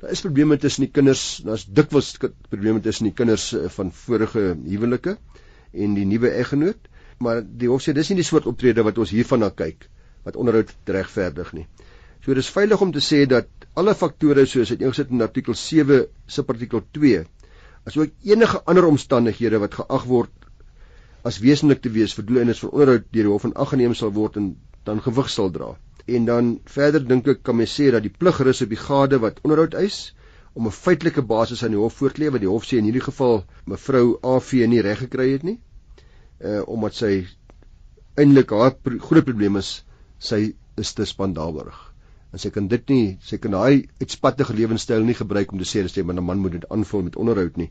daar 0.02 0.10
is 0.10 0.24
probleme 0.24 0.58
tussen 0.58 0.82
die 0.82 0.90
kinders, 0.90 1.22
daar's 1.46 1.62
dikwels 1.62 2.16
probleme 2.18 2.82
tussen 2.82 3.06
die 3.06 3.14
kinders 3.14 3.52
eh, 3.54 3.68
van 3.70 3.94
vorige 3.94 4.48
huwelike 4.66 5.14
en 5.72 5.94
die 5.94 6.08
nuwe 6.10 6.34
eggenoot, 6.42 6.90
maar 7.22 7.44
die 7.46 7.70
hof 7.70 7.86
sê 7.86 7.94
dis 7.94 8.10
nie 8.10 8.18
die 8.18 8.26
soort 8.26 8.50
optrede 8.50 8.82
wat 8.82 8.98
ons 8.98 9.14
hiervan 9.14 9.46
na 9.46 9.52
kyk 9.54 9.86
wat 10.24 10.36
onderhoud 10.36 10.72
regverdig 10.86 11.52
nie. 11.52 11.66
So 12.22 12.34
dis 12.38 12.50
veilig 12.54 12.82
om 12.84 12.92
te 12.94 13.02
sê 13.02 13.24
dat 13.26 13.48
alle 13.74 13.94
faktore 13.98 14.44
soos 14.46 14.70
dit 14.70 14.82
ingesit 14.84 15.10
in 15.10 15.24
artikel 15.24 15.56
7 15.58 16.04
subartikel 16.30 16.84
2 16.98 17.24
asook 17.90 18.12
enige 18.34 18.60
ander 18.70 18.86
omstandighede 18.86 19.58
wat 19.62 19.74
geag 19.80 20.04
word 20.10 20.46
as 21.30 21.40
wesentlik 21.42 21.82
te 21.82 21.90
wees 21.94 22.14
vir 22.18 22.26
doeleindes 22.28 22.62
van 22.62 22.70
onderhoud 22.74 23.08
deur 23.10 23.28
die 23.28 23.32
hof 23.32 23.46
en 23.48 23.56
aggeneem 23.64 23.94
sal 23.98 24.14
word 24.14 24.38
en 24.38 24.52
dan 24.86 25.02
gewig 25.02 25.28
sal 25.30 25.50
dra. 25.54 25.74
En 26.06 26.24
dan 26.26 26.48
verder 26.76 27.04
dink 27.06 27.28
ek 27.30 27.42
kan 27.46 27.56
mens 27.58 27.74
sê 27.78 27.90
dat 27.94 28.02
die 28.02 28.14
plig 28.22 28.40
rus 28.46 28.62
op 28.64 28.72
die 28.74 28.80
gade 28.80 29.20
wat 29.22 29.38
onderhoud 29.46 29.76
eis 29.78 30.00
om 30.54 30.66
'n 30.66 30.78
feitelike 30.78 31.22
basis 31.22 31.62
aan 31.64 31.74
die 31.74 31.82
hof 31.82 31.94
voor 31.98 32.12
te 32.12 32.22
lê 32.22 32.30
wat 32.30 32.42
die 32.42 32.50
hof 32.50 32.66
sê 32.66 32.78
in 32.78 32.88
hierdie 32.90 33.06
geval 33.10 33.44
mevrou 33.66 34.18
AV 34.22 34.66
nie 34.68 34.82
reg 34.82 34.98
gekry 35.06 35.32
het 35.32 35.42
nie. 35.42 35.58
Uh 36.40 36.62
omdat 36.66 36.94
sy 36.94 37.12
eintlik 38.14 38.50
haar 38.50 38.74
pro 38.74 38.98
groot 38.98 39.24
probleem 39.24 39.56
is 39.56 39.84
sy 40.22 40.42
is 40.80 40.92
te 40.96 41.06
spandabelig. 41.08 41.78
En 42.32 42.40
sy 42.40 42.48
kan 42.54 42.68
dit 42.72 42.92
nie, 42.92 43.06
sy 43.28 43.36
kan 43.42 43.52
daai 43.52 43.88
uitspattige 44.00 44.54
lewenstyl 44.56 45.02
nie 45.04 45.16
gebruik 45.18 45.52
om 45.52 45.60
te 45.60 45.68
sê 45.68 45.82
dat 45.84 45.92
sy 45.92 46.04
met 46.08 46.16
'n 46.16 46.24
man 46.24 46.40
moet 46.44 46.54
dit 46.56 46.68
aanvul 46.76 47.02
met 47.08 47.16
onderhoud 47.16 47.56
nie. 47.60 47.70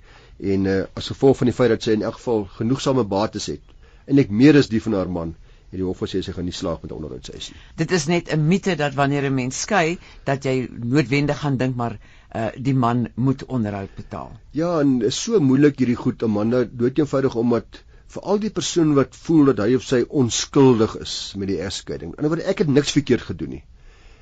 En 0.54 0.66
uh, 0.66 0.82
as 0.94 1.08
gevolg 1.14 1.38
van 1.38 1.50
die 1.50 1.56
feit 1.60 1.72
dat 1.74 1.84
sy 1.84 1.96
in 1.98 2.04
elk 2.10 2.20
geval 2.20 2.46
genoegsame 2.58 3.04
bates 3.04 3.48
het 3.54 3.64
en 4.06 4.22
ek 4.22 4.30
meer 4.30 4.58
as 4.58 4.70
die 4.70 4.82
van 4.82 4.94
haar 4.94 5.10
man, 5.10 5.36
het 5.72 5.80
die 5.80 5.88
hof 5.88 6.02
gesê 6.04 6.22
sy 6.22 6.34
gaan 6.36 6.46
nie 6.46 6.56
slaag 6.56 6.82
met 6.84 6.92
onderhoud 6.92 7.26
sy 7.26 7.40
sê. 7.40 7.54
Dit 7.80 7.92
is 7.92 8.08
net 8.12 8.32
'n 8.34 8.48
mite 8.48 8.76
dat 8.76 8.94
wanneer 8.94 9.26
'n 9.30 9.36
mens 9.36 9.62
skei, 9.62 9.98
dat 10.26 10.44
jy 10.44 10.68
noodwendig 10.70 11.40
gaan 11.40 11.58
dink 11.58 11.76
maar 11.76 11.98
uh, 12.36 12.50
die 12.58 12.74
man 12.74 13.08
moet 13.16 13.46
onderhoud 13.46 13.96
betaal. 13.96 14.32
Ja, 14.52 14.80
en 14.80 15.02
is 15.02 15.24
so 15.24 15.40
moeilik 15.40 15.80
hierdie 15.80 15.96
goed 15.96 16.24
Amanda, 16.24 16.66
dood 16.66 16.98
eenvoudig 17.00 17.36
omdat 17.36 17.84
vir 18.12 18.26
al 18.28 18.40
die 18.44 18.52
persoon 18.52 18.92
wat 18.98 19.16
voel 19.26 19.52
dat 19.52 19.62
hy 19.64 19.76
of 19.78 19.86
sy 19.88 20.02
onskuldig 20.22 20.98
is 21.00 21.14
met 21.40 21.48
die 21.52 21.62
egskeiding. 21.64 22.14
In 22.18 22.26
'n 22.26 22.32
woord 22.34 22.50
ek 22.54 22.64
het 22.64 22.72
niks 22.72 22.92
verkeerd 22.98 23.24
gedoen 23.30 23.56
nie. 23.56 23.64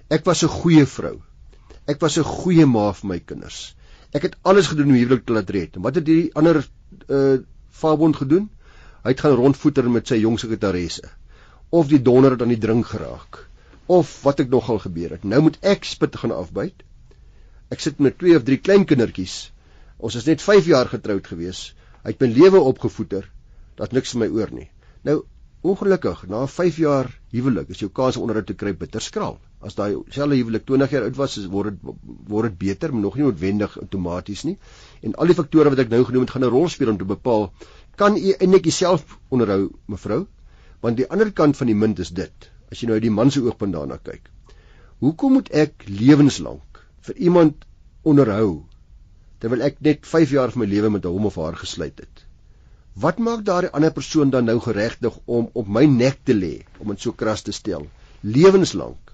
Ek 0.10 0.26
was 0.26 0.44
'n 0.44 0.54
goeie 0.62 0.86
vrou. 0.86 1.22
Ek 1.88 2.02
was 2.02 2.18
'n 2.18 2.24
goeie 2.24 2.66
ma 2.66 2.92
vir 2.94 3.08
my 3.10 3.20
kinders. 3.20 3.76
Ek 4.14 4.22
het 4.22 4.36
alles 4.44 4.68
gedoen 4.68 4.90
om 4.90 4.98
huwelik 4.98 5.26
te 5.26 5.34
laat 5.34 5.50
red. 5.50 5.76
En 5.76 5.82
wat 5.82 5.96
het 5.96 6.08
hierdie 6.08 6.36
ander 6.36 6.68
uh 7.10 7.38
Fabond 7.70 8.16
gedoen? 8.16 8.50
Hy 9.04 9.10
het 9.10 9.22
gaan 9.22 9.36
rondvoeter 9.36 9.90
met 9.90 10.08
sy 10.08 10.16
jong 10.16 10.40
sekretaresse. 10.40 11.10
Of 11.70 11.88
die 11.88 12.02
donder 12.02 12.32
het 12.32 12.42
aan 12.42 12.54
die 12.54 12.58
drink 12.58 12.86
geraak. 12.86 13.48
Of 13.86 14.22
wat 14.24 14.40
ek 14.40 14.50
nogal 14.50 14.80
gebeur 14.80 15.10
het. 15.10 15.24
Nou 15.24 15.42
moet 15.42 15.58
ek 15.62 15.84
spit 15.84 16.16
gaan 16.16 16.32
afbyt. 16.32 16.84
Ek 17.70 17.80
sit 17.80 18.00
met 18.00 18.18
twee 18.18 18.36
of 18.36 18.44
drie 18.44 18.58
klein 18.58 18.86
kindertjies. 18.86 19.52
Ons 19.98 20.16
is 20.16 20.26
net 20.26 20.42
5 20.42 20.66
jaar 20.66 20.88
getroud 20.88 21.28
gewees. 21.28 21.74
Hy 22.04 22.12
het 22.12 22.22
my 22.22 22.28
lewe 22.28 22.60
opgevoeder 22.60 23.30
daar's 23.80 23.96
niks 23.96 24.16
vir 24.16 24.26
my 24.26 24.30
oor 24.36 24.52
nie. 24.54 24.70
Nou 25.08 25.22
ongelukkig 25.70 26.24
na 26.32 26.46
5 26.48 26.78
jaar 26.80 27.10
huwelik 27.36 27.72
is 27.74 27.82
jou 27.84 27.90
kans 27.92 28.16
om 28.18 28.26
onderhoud 28.26 28.48
te 28.48 28.56
kry 28.56 28.72
bitter 28.80 29.04
skraal. 29.04 29.40
As 29.60 29.76
daai 29.76 29.98
selfe 30.16 30.38
huwelik 30.40 30.66
20 30.68 30.94
jaar 30.96 31.08
oud 31.08 31.18
was, 31.20 31.36
word 31.52 31.76
dit 31.76 32.14
word 32.32 32.52
dit 32.52 32.60
beter, 32.62 32.94
maar 32.94 33.04
nog 33.04 33.18
nie 33.20 33.26
noodwendig 33.26 33.76
outomaties 33.82 34.46
nie. 34.48 34.56
En 35.04 35.16
al 35.16 35.32
die 35.32 35.36
faktore 35.36 35.74
wat 35.74 35.84
ek 35.84 35.92
nou 35.92 36.04
genoem 36.08 36.28
het, 36.28 36.36
gaan 36.36 36.46
'n 36.48 36.54
rol 36.54 36.70
speel 36.70 36.94
om 36.94 37.00
te 37.02 37.08
bepaal 37.08 37.52
kan 38.00 38.16
u 38.16 38.32
eintlik 38.32 38.70
jouself 38.70 39.18
onderhou, 39.30 39.72
mevrou? 39.86 40.26
Want 40.80 40.98
die 40.98 41.10
ander 41.12 41.32
kant 41.32 41.58
van 41.58 41.68
die 41.68 41.76
munt 41.76 42.00
is 42.00 42.12
dit, 42.16 42.52
as 42.72 42.80
jy 42.80 42.88
nou 42.88 42.96
uit 42.96 43.04
die 43.04 43.12
man 43.12 43.32
se 43.32 43.42
oogpunt 43.44 43.76
daarna 43.76 43.98
kyk. 43.98 44.30
Hoekom 45.04 45.34
moet 45.34 45.52
ek 45.52 45.84
lewenslank 45.88 46.80
vir 47.08 47.16
iemand 47.18 47.66
onderhou 48.04 48.64
terwyl 49.40 49.62
ek 49.68 49.82
net 49.84 50.08
5 50.08 50.32
jaar 50.32 50.52
van 50.52 50.64
my 50.64 50.70
lewe 50.72 50.90
met 50.90 51.04
hom 51.04 51.26
of 51.26 51.36
haar 51.36 51.60
gesluit 51.60 52.00
het? 52.00 52.29
Wat 52.98 53.20
maak 53.22 53.46
daardie 53.46 53.70
ander 53.72 53.92
persoon 53.94 54.30
dan 54.30 54.46
nou 54.50 54.60
geregtig 54.60 55.18
om 55.26 55.50
op 55.54 55.68
my 55.68 55.86
nek 55.86 56.24
te 56.26 56.34
lê 56.34 56.66
om 56.80 56.90
dit 56.90 57.02
so 57.02 57.14
kras 57.14 57.44
te 57.46 57.52
stel? 57.52 57.86
Lewenslank. 58.22 59.14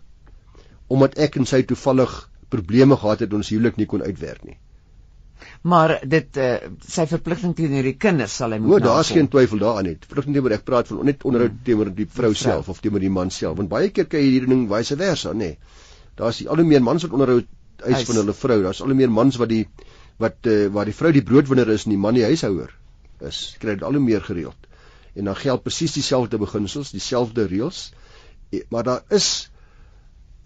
Omdat 0.87 1.17
ek 1.19 1.35
en 1.37 1.45
sy 1.49 1.63
toevallig 1.67 2.13
probleme 2.49 2.95
gehad 2.95 3.25
het 3.25 3.33
ons 3.33 3.49
huwelik 3.49 3.77
nie 3.77 3.85
kon 3.89 4.01
uitwerk 4.01 4.45
nie. 4.45 4.57
Maar 5.61 5.99
dit 6.07 6.37
uh, 6.39 6.53
sy 6.87 7.05
verpligting 7.09 7.55
teenoor 7.57 7.83
die 7.83 7.97
kinders 7.99 8.37
sal 8.39 8.53
hy 8.55 8.61
moet 8.63 8.77
nou 8.77 8.79
daar's 8.85 9.11
geen 9.11 9.27
twyfel 9.27 9.59
daaraan 9.61 9.89
nie. 9.89 9.97
Verpligting 10.05 10.37
teenoor 10.37 10.55
ek 10.55 10.63
praat 10.65 10.87
van 10.89 11.03
net 11.05 11.25
onderhoud 11.27 11.59
teenoor 11.67 11.91
die 11.97 12.07
vrou 12.07 12.31
self. 12.33 12.69
of 12.71 12.79
teenoor 12.81 13.03
die 13.03 13.11
man 13.11 13.33
self. 13.33 13.57
Want 13.59 13.69
baie 13.73 13.91
keer 13.91 14.07
kry 14.09 14.23
jy 14.23 14.31
hierdie 14.37 14.53
ding 14.53 14.63
vice 14.71 14.97
versa 15.01 15.33
nê. 15.33 15.55
Daar's 16.15 16.39
al 16.47 16.63
hoe 16.63 16.69
meer 16.69 16.85
mans 16.85 17.03
wat 17.03 17.17
onderhoud 17.17 17.51
eis 17.83 18.07
van 18.07 18.21
hulle 18.21 18.33
vrou. 18.33 18.61
Daar's 18.63 18.81
al 18.81 18.93
hoe 18.93 18.97
meer 19.03 19.11
mans 19.11 19.37
wat 19.41 19.51
die 19.51 19.65
wat 20.17 20.47
uh, 20.47 20.71
waar 20.71 20.87
die 20.87 20.95
vrou 20.95 21.11
die 21.11 21.25
broodwinner 21.27 21.69
is 21.75 21.85
en 21.85 21.97
die 21.97 21.99
man 21.99 22.15
die 22.15 22.23
huishouer 22.23 22.71
is. 23.29 23.41
Jy 23.53 23.61
kry 23.63 23.75
dit 23.77 23.83
al 23.87 23.97
hoe 23.97 24.03
meer 24.03 24.23
gereeld. 24.23 24.69
En 25.15 25.29
dan 25.29 25.37
geld 25.39 25.63
presies 25.63 25.95
dieselfde 25.95 26.39
beginsels, 26.41 26.91
dieselfde 26.91 27.47
reëls. 27.47 27.91
E, 28.51 28.63
maar 28.69 28.83
daar 28.83 29.03
is 29.09 29.49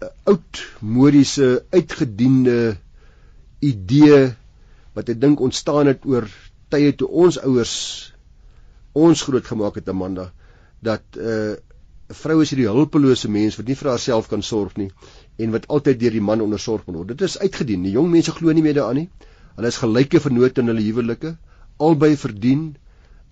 'n 0.00 0.12
oud 0.24 0.66
modiese 0.80 1.64
uitgediende 1.70 2.76
idee 3.58 4.34
wat 4.96 5.08
ek 5.08 5.20
dink 5.20 5.40
ontstaan 5.40 5.86
het 5.86 6.06
oor 6.08 6.28
tye 6.72 6.92
toe 6.96 7.08
ons 7.08 7.38
ouers 7.38 7.74
ons 8.92 9.22
grootgemaak 9.22 9.74
het 9.74 9.88
Amanda 9.88 10.32
dat 10.80 11.04
'n 11.16 11.20
uh, 11.20 11.56
vrou 12.10 12.40
is 12.42 12.50
hierdie 12.50 12.68
hulpelose 12.68 13.28
mens 13.30 13.56
wat 13.58 13.68
nie 13.70 13.76
vir 13.78 13.90
haarself 13.90 14.28
kan 14.28 14.42
sorg 14.42 14.76
nie 14.76 14.90
en 15.38 15.52
wat 15.54 15.68
altyd 15.68 16.00
deur 16.00 16.16
die 16.16 16.24
man 16.28 16.40
ondersorg 16.40 16.86
moet 16.86 16.96
word. 16.96 17.08
Dit 17.08 17.20
is 17.20 17.38
uitgedien. 17.38 17.82
Die 17.82 17.92
jong 17.92 18.10
mense 18.10 18.32
glo 18.32 18.52
nie 18.52 18.62
meer 18.62 18.74
daaraan 18.74 18.96
nie. 18.96 19.10
Hulle 19.56 19.68
is 19.68 19.78
gelyke 19.82 20.20
vernoot 20.20 20.58
in 20.58 20.66
hulle 20.72 20.82
huwelike 20.82 21.36
albei 21.88 22.12
verdien 22.20 22.68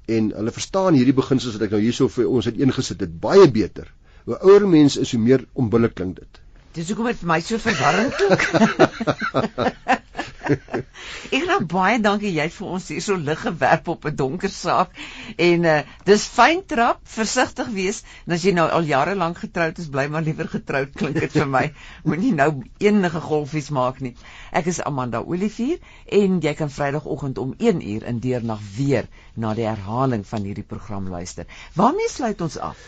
en 0.09 0.33
hulle 0.37 0.55
verstaan 0.57 0.97
hierdie 0.97 1.17
beginsels 1.17 1.57
wat 1.59 1.67
ek 1.69 1.77
nou 1.77 1.83
hierso 1.85 2.09
vir 2.13 2.29
ons 2.33 2.49
het 2.49 2.61
ingesit 2.65 3.01
dit 3.05 3.15
baie 3.21 3.49
beter. 3.53 3.91
Hoe 4.29 4.39
ouer 4.41 4.67
mense 4.69 5.01
is, 5.05 5.13
hoe 5.13 5.21
meer 5.21 5.45
onbillik 5.55 5.95
klink 6.01 6.21
dit. 6.21 6.43
Dis 6.77 6.91
hoekom 6.93 7.09
dit 7.11 7.21
vir 7.23 7.33
my 7.33 7.41
so 7.45 7.61
verwarrend 7.61 8.17
klink. 8.19 8.41
ek 11.37 11.45
gaan 11.49 11.67
baie 11.71 11.99
dankie 12.03 12.31
jy 12.33 12.47
het 12.49 12.55
vir 12.55 12.69
ons 12.77 12.89
hier 12.93 13.03
so 13.05 13.17
lig 13.21 13.41
gewerp 13.45 13.89
op 13.93 14.07
'n 14.09 14.17
donker 14.17 14.53
saak. 14.53 14.95
En 15.37 15.67
uh, 15.69 15.77
dis 16.09 16.25
fyn 16.37 16.63
trap 16.73 17.01
versigtig 17.17 17.71
wees 17.77 18.03
en 18.27 18.37
as 18.37 18.45
jy 18.47 18.55
nou 18.57 18.67
al 18.79 18.89
jare 18.89 19.15
lank 19.19 19.43
getroud 19.45 19.79
is 19.79 19.91
bly 19.93 20.07
maar 20.13 20.25
liewer 20.27 20.49
getroud 20.49 20.95
klink 20.95 21.21
dit 21.21 21.33
vir 21.33 21.49
my. 21.57 21.65
Moenie 22.09 22.35
nou 22.35 22.51
enige 22.79 23.21
golfies 23.21 23.71
maak 23.71 24.01
nie. 24.05 24.15
Ek 24.53 24.71
is 24.73 24.81
Amanda 24.81 25.23
Olivier 25.23 25.79
en 26.21 26.41
jy 26.45 26.55
kan 26.55 26.73
Vrydagoggend 26.73 27.39
om 27.39 27.55
1 27.59 27.83
uur 27.95 28.07
in 28.13 28.23
deernag 28.25 28.63
weer 28.77 29.09
na 29.35 29.55
die 29.55 29.69
herhaling 29.69 30.25
van 30.27 30.47
hierdie 30.49 30.67
program 30.67 31.09
luister. 31.09 31.47
Waarmee 31.75 32.09
sluit 32.09 32.41
ons 32.41 32.59
af? 32.59 32.79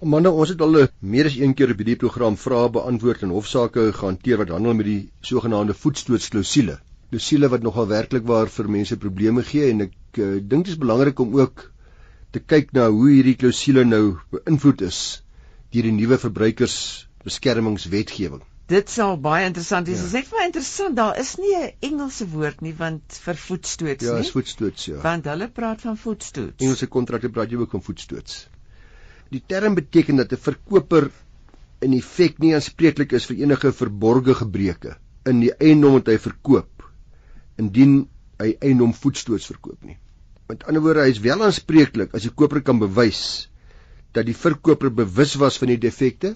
Amanda, 0.00 0.30
ons 0.32 0.48
het 0.48 0.62
al 0.64 0.78
eh, 0.80 0.86
meer 1.00 1.26
as 1.28 1.34
een 1.36 1.52
keer 1.52 1.74
op 1.74 1.82
hierdie 1.82 1.98
program 2.00 2.36
vrae 2.40 2.70
beantwoord 2.72 3.26
en 3.26 3.34
hofsaake 3.36 3.90
gehanteer 3.98 4.40
wat 4.40 4.54
handel 4.54 4.78
met 4.78 4.88
die 4.88 5.00
sogenaamde 5.20 5.76
voetstootsklausule 5.76 6.78
dosiele 7.10 7.48
wat 7.50 7.62
nogal 7.62 7.86
werklik 7.90 8.26
waar 8.26 8.48
vir 8.54 8.68
mense 8.70 8.96
probleme 8.96 9.42
gee 9.46 9.70
en 9.72 9.80
ek 9.88 9.94
uh, 10.18 10.38
dink 10.38 10.64
dit 10.66 10.74
is 10.74 10.82
belangrik 10.82 11.18
om 11.22 11.34
ook 11.38 11.72
te 12.34 12.40
kyk 12.52 12.66
na 12.76 12.84
hoe 12.94 13.08
hierdie 13.10 13.38
klousule 13.38 13.82
nou 13.84 14.04
beïnvloed 14.34 14.80
is 14.86 14.98
deur 15.74 15.84
die 15.86 15.94
nuwe 15.94 16.16
verbruikersbeskermingswetgewing. 16.18 18.42
Dit 18.70 18.88
sal 18.90 19.16
baie 19.22 19.46
interessant 19.48 19.86
wees. 19.90 19.98
Ja. 19.98 20.02
Dit 20.04 20.10
is 20.10 20.16
net 20.18 20.26
vir 20.30 20.38
my 20.38 20.44
interessant, 20.46 20.96
daar 20.98 21.16
is 21.18 21.36
nie 21.42 21.54
'n 21.58 21.72
Engelse 21.88 22.24
woord 22.30 22.58
nie 22.62 22.74
want 22.78 23.02
vir 23.24 23.36
voetstoots 23.46 24.04
ja, 24.06 24.10
nie. 24.14 24.22
Ja, 24.22 24.26
is 24.26 24.34
voetstoots 24.36 24.82
ja. 24.86 24.98
Want 25.02 25.24
hulle 25.26 25.48
praat 25.50 25.80
van 25.86 25.96
voetstoots. 25.98 26.62
Engelse 26.62 26.86
kontrakte 26.86 27.28
praat 27.34 27.50
jy 27.50 27.56
ook 27.58 27.70
van 27.70 27.82
voetstoots. 27.82 28.48
Die 29.30 29.42
term 29.46 29.74
beteken 29.74 30.16
dat 30.16 30.32
'n 30.32 30.36
verkoper 30.36 31.10
in 31.80 31.92
effek 31.98 32.38
nie 32.38 32.54
aanspreeklik 32.54 33.12
is 33.12 33.26
vir 33.26 33.36
enige 33.42 33.72
verborgde 33.72 34.34
gebreke 34.34 34.96
in 35.26 35.40
die 35.40 35.52
eiendom 35.58 35.92
wat 35.98 36.06
hy 36.06 36.18
verkoop 36.18 36.79
indien 37.60 37.96
hy 38.40 38.54
eiendom 38.64 38.92
voetstoots 38.96 39.48
verkoop 39.52 39.84
nie. 39.84 39.98
Met 40.50 40.64
ander 40.66 40.82
woorde, 40.82 41.04
hy 41.04 41.14
is 41.14 41.22
wel 41.22 41.42
aanspreeklik 41.46 42.14
as 42.16 42.26
die 42.26 42.34
koper 42.34 42.62
kan 42.66 42.80
bewys 42.80 43.22
dat 44.16 44.26
die 44.26 44.34
verkoper 44.34 44.90
bewus 44.90 45.36
was 45.38 45.58
van 45.62 45.70
die 45.70 45.78
defekte 45.78 46.34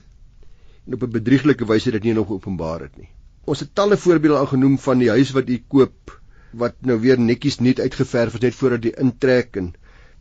en 0.86 0.96
op 0.96 1.02
'n 1.02 1.14
bedrieglike 1.16 1.66
wyse 1.66 1.90
dit 1.90 2.04
nie 2.04 2.14
nog 2.14 2.30
openbaar 2.30 2.86
het 2.86 2.96
nie. 2.98 3.08
Ons 3.44 3.60
het 3.60 3.74
talle 3.74 3.96
voorbeelde 3.96 4.38
al 4.38 4.52
genoem 4.52 4.78
van 4.78 4.98
die 4.98 5.10
huis 5.10 5.32
wat 5.32 5.48
u 5.48 5.58
koop 5.68 6.20
wat 6.52 6.76
nou 6.80 7.00
weer 7.00 7.18
netjies 7.18 7.58
net 7.60 7.80
uitgeverf 7.80 8.34
is 8.34 8.40
net 8.40 8.54
voordat 8.54 8.84
jy 8.84 8.92
intrek 9.02 9.56
en 9.56 9.72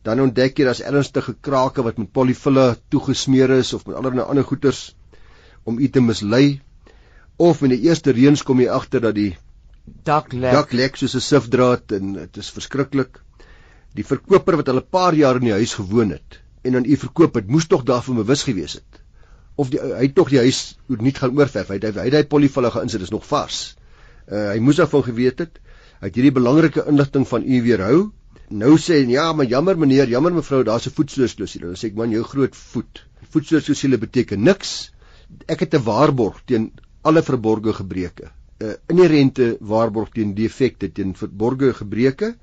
dan 0.04 0.20
ontdek 0.20 0.58
jy 0.58 0.66
daar's 0.66 0.82
ernstige 0.82 1.36
krake 1.48 1.84
wat 1.84 1.98
met 1.98 2.12
polyfilla 2.12 2.76
toegesmeer 2.90 3.50
is 3.60 3.74
of 3.74 3.86
met 3.86 3.96
allerlei 3.96 4.26
ander 4.26 4.44
goeters 4.44 4.96
om 5.64 5.80
u 5.80 5.88
te 5.88 6.02
mislei 6.02 6.62
of 7.38 7.62
in 7.62 7.70
die 7.70 7.84
eerste 7.88 8.12
reëns 8.12 8.44
kom 8.44 8.60
jy 8.60 8.68
agter 8.70 9.02
dat 9.02 9.16
die 9.16 9.38
dak 9.84 10.34
lek. 10.34 10.52
Dak 10.52 10.72
lek 10.72 10.96
soos 10.96 11.16
'n 11.16 11.22
sifdraad 11.22 11.92
en 11.92 12.14
dit 12.14 12.38
is 12.38 12.50
verskriklik. 12.52 13.20
Die 13.94 14.06
verkoper 14.06 14.56
wat 14.56 14.70
al 14.70 14.82
'n 14.82 14.90
paar 14.90 15.14
jaar 15.14 15.36
in 15.36 15.48
die 15.50 15.58
huis 15.60 15.74
gewoon 15.74 16.10
het 16.10 16.40
en 16.64 16.76
aan 16.76 16.86
u 16.86 16.96
verkoop 16.98 17.36
het, 17.36 17.48
moes 17.48 17.68
tog 17.68 17.84
daarvan 17.84 18.16
bewus 18.16 18.44
gewees 18.44 18.74
het. 18.74 19.02
Of 19.56 19.70
die, 19.70 19.80
hy 19.80 20.08
het 20.08 20.16
tog 20.16 20.30
die 20.30 20.40
huis 20.40 20.78
nie 20.88 21.14
gaan 21.14 21.36
oorverf. 21.38 21.68
Hy 21.68 21.78
het 21.78 21.96
hy 21.96 22.06
het 22.08 22.14
hy 22.14 22.24
polyfillige 22.24 22.82
insit 22.82 23.02
is 23.02 23.12
nog 23.14 23.26
vars. 23.28 23.76
Uh, 24.32 24.54
hy 24.54 24.60
moes 24.60 24.80
daarvan 24.80 25.04
geweet 25.04 25.40
het. 25.40 25.60
Hy 26.00 26.08
het 26.08 26.16
hierdie 26.16 26.32
belangrike 26.32 26.86
inligting 26.88 27.28
van 27.28 27.44
u 27.44 27.62
weerhou. 27.62 28.12
Nou 28.50 28.78
sê 28.78 29.02
hy 29.02 29.12
ja, 29.12 29.32
maar 29.34 29.46
jammer 29.46 29.78
meneer, 29.78 30.08
jammer 30.10 30.34
mevrou, 30.34 30.64
daar's 30.64 30.88
'n 30.88 30.96
voetstootsklausule. 30.96 31.66
Dan 31.66 31.76
sê 31.76 31.92
ek 31.92 31.96
man, 31.96 32.12
jou 32.12 32.24
groot 32.24 32.56
voet. 32.56 33.06
Voetstootsklausule 33.30 33.98
beteken 33.98 34.44
niks. 34.44 34.92
Ek 35.48 35.60
het 35.60 35.76
'n 35.76 35.84
waarborg 35.84 36.42
teen 36.46 36.72
alle 37.02 37.24
verborgde 37.24 37.74
gebreke. 37.74 38.32
Uh, 38.64 38.74
inherente 38.92 39.48
waarborg 39.60 40.14
teen 40.16 40.34
defekte 40.38 40.90
teen 40.92 41.16
verborgde 41.20 41.74
gebreke 41.74 42.34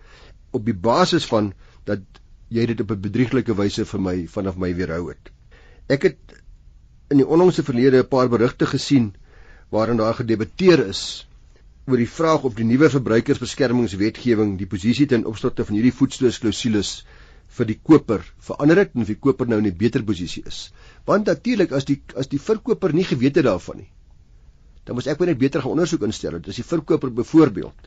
op 0.57 0.67
die 0.67 0.77
basis 0.89 1.27
van 1.31 1.53
dat 1.89 2.05
jy 2.51 2.67
dit 2.67 2.81
op 2.83 2.91
'n 2.91 3.01
bedrieglike 3.07 3.55
wyse 3.55 3.85
vir 3.93 4.01
my 4.01 4.17
vanaf 4.27 4.57
my 4.57 4.75
weerhou 4.75 5.09
het. 5.09 5.31
Ek 5.89 6.03
het 6.03 6.19
in 7.11 7.23
die 7.23 7.27
onlangse 7.27 7.63
verlede 7.63 8.03
'n 8.03 8.09
paar 8.09 8.29
berigte 8.29 8.67
gesien 8.67 9.15
waarin 9.71 9.97
daar 9.97 10.15
gedebatteer 10.15 10.87
is 10.87 11.27
oor 11.87 11.97
die 11.97 12.11
vraag 12.11 12.45
of 12.45 12.55
die 12.55 12.65
nuwe 12.65 12.91
verbruikersbeskermingswetgewing 12.91 14.59
die 14.59 14.67
posisie 14.67 15.07
ten 15.07 15.27
opsigte 15.27 15.65
van 15.65 15.75
hierdie 15.75 15.95
voetstootsklausules 16.01 16.91
vir 17.59 17.67
die 17.67 17.79
koper 17.83 18.27
verander 18.39 18.83
het 18.83 18.95
en 18.95 19.03
of 19.03 19.11
die 19.11 19.19
koper 19.19 19.49
nou 19.51 19.59
in 19.59 19.67
'n 19.67 19.77
beter 19.77 20.03
posisie 20.03 20.43
is. 20.47 20.73
Want 21.07 21.27
natuurlik 21.27 21.73
as 21.73 21.85
die 21.85 22.03
as 22.17 22.29
die 22.29 22.39
verkoper 22.39 22.95
nie 22.95 23.05
geweet 23.05 23.37
het 23.37 23.45
daarvan 23.45 23.77
nie, 23.77 23.91
dan 24.91 24.99
moes 24.99 25.07
ek 25.07 25.21
net 25.23 25.39
beter 25.39 25.63
gaan 25.63 25.77
ondersoek 25.77 26.03
instel. 26.03 26.41
As 26.43 26.57
die 26.59 26.67
verkoper 26.67 27.13
byvoorbeeld 27.15 27.85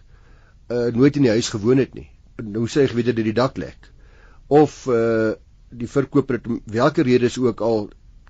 uh 0.72 0.86
nooit 0.96 1.18
in 1.20 1.26
die 1.28 1.34
huis 1.34 1.50
gewoon 1.52 1.82
het 1.84 1.98
nie. 1.98 2.06
Nou 2.40 2.64
sê 2.72 2.86
hy 2.86 2.92
geweet 2.94 3.10
dat 3.12 3.20
die 3.20 3.36
dak 3.36 3.60
lek. 3.60 3.90
Of 4.48 4.86
uh 4.88 5.34
die 5.74 5.90
verkoper 5.92 6.40
het 6.40 6.48
watter 6.72 7.04
rede 7.04 7.28
is 7.28 7.36
ook 7.42 7.60
al 7.60 7.90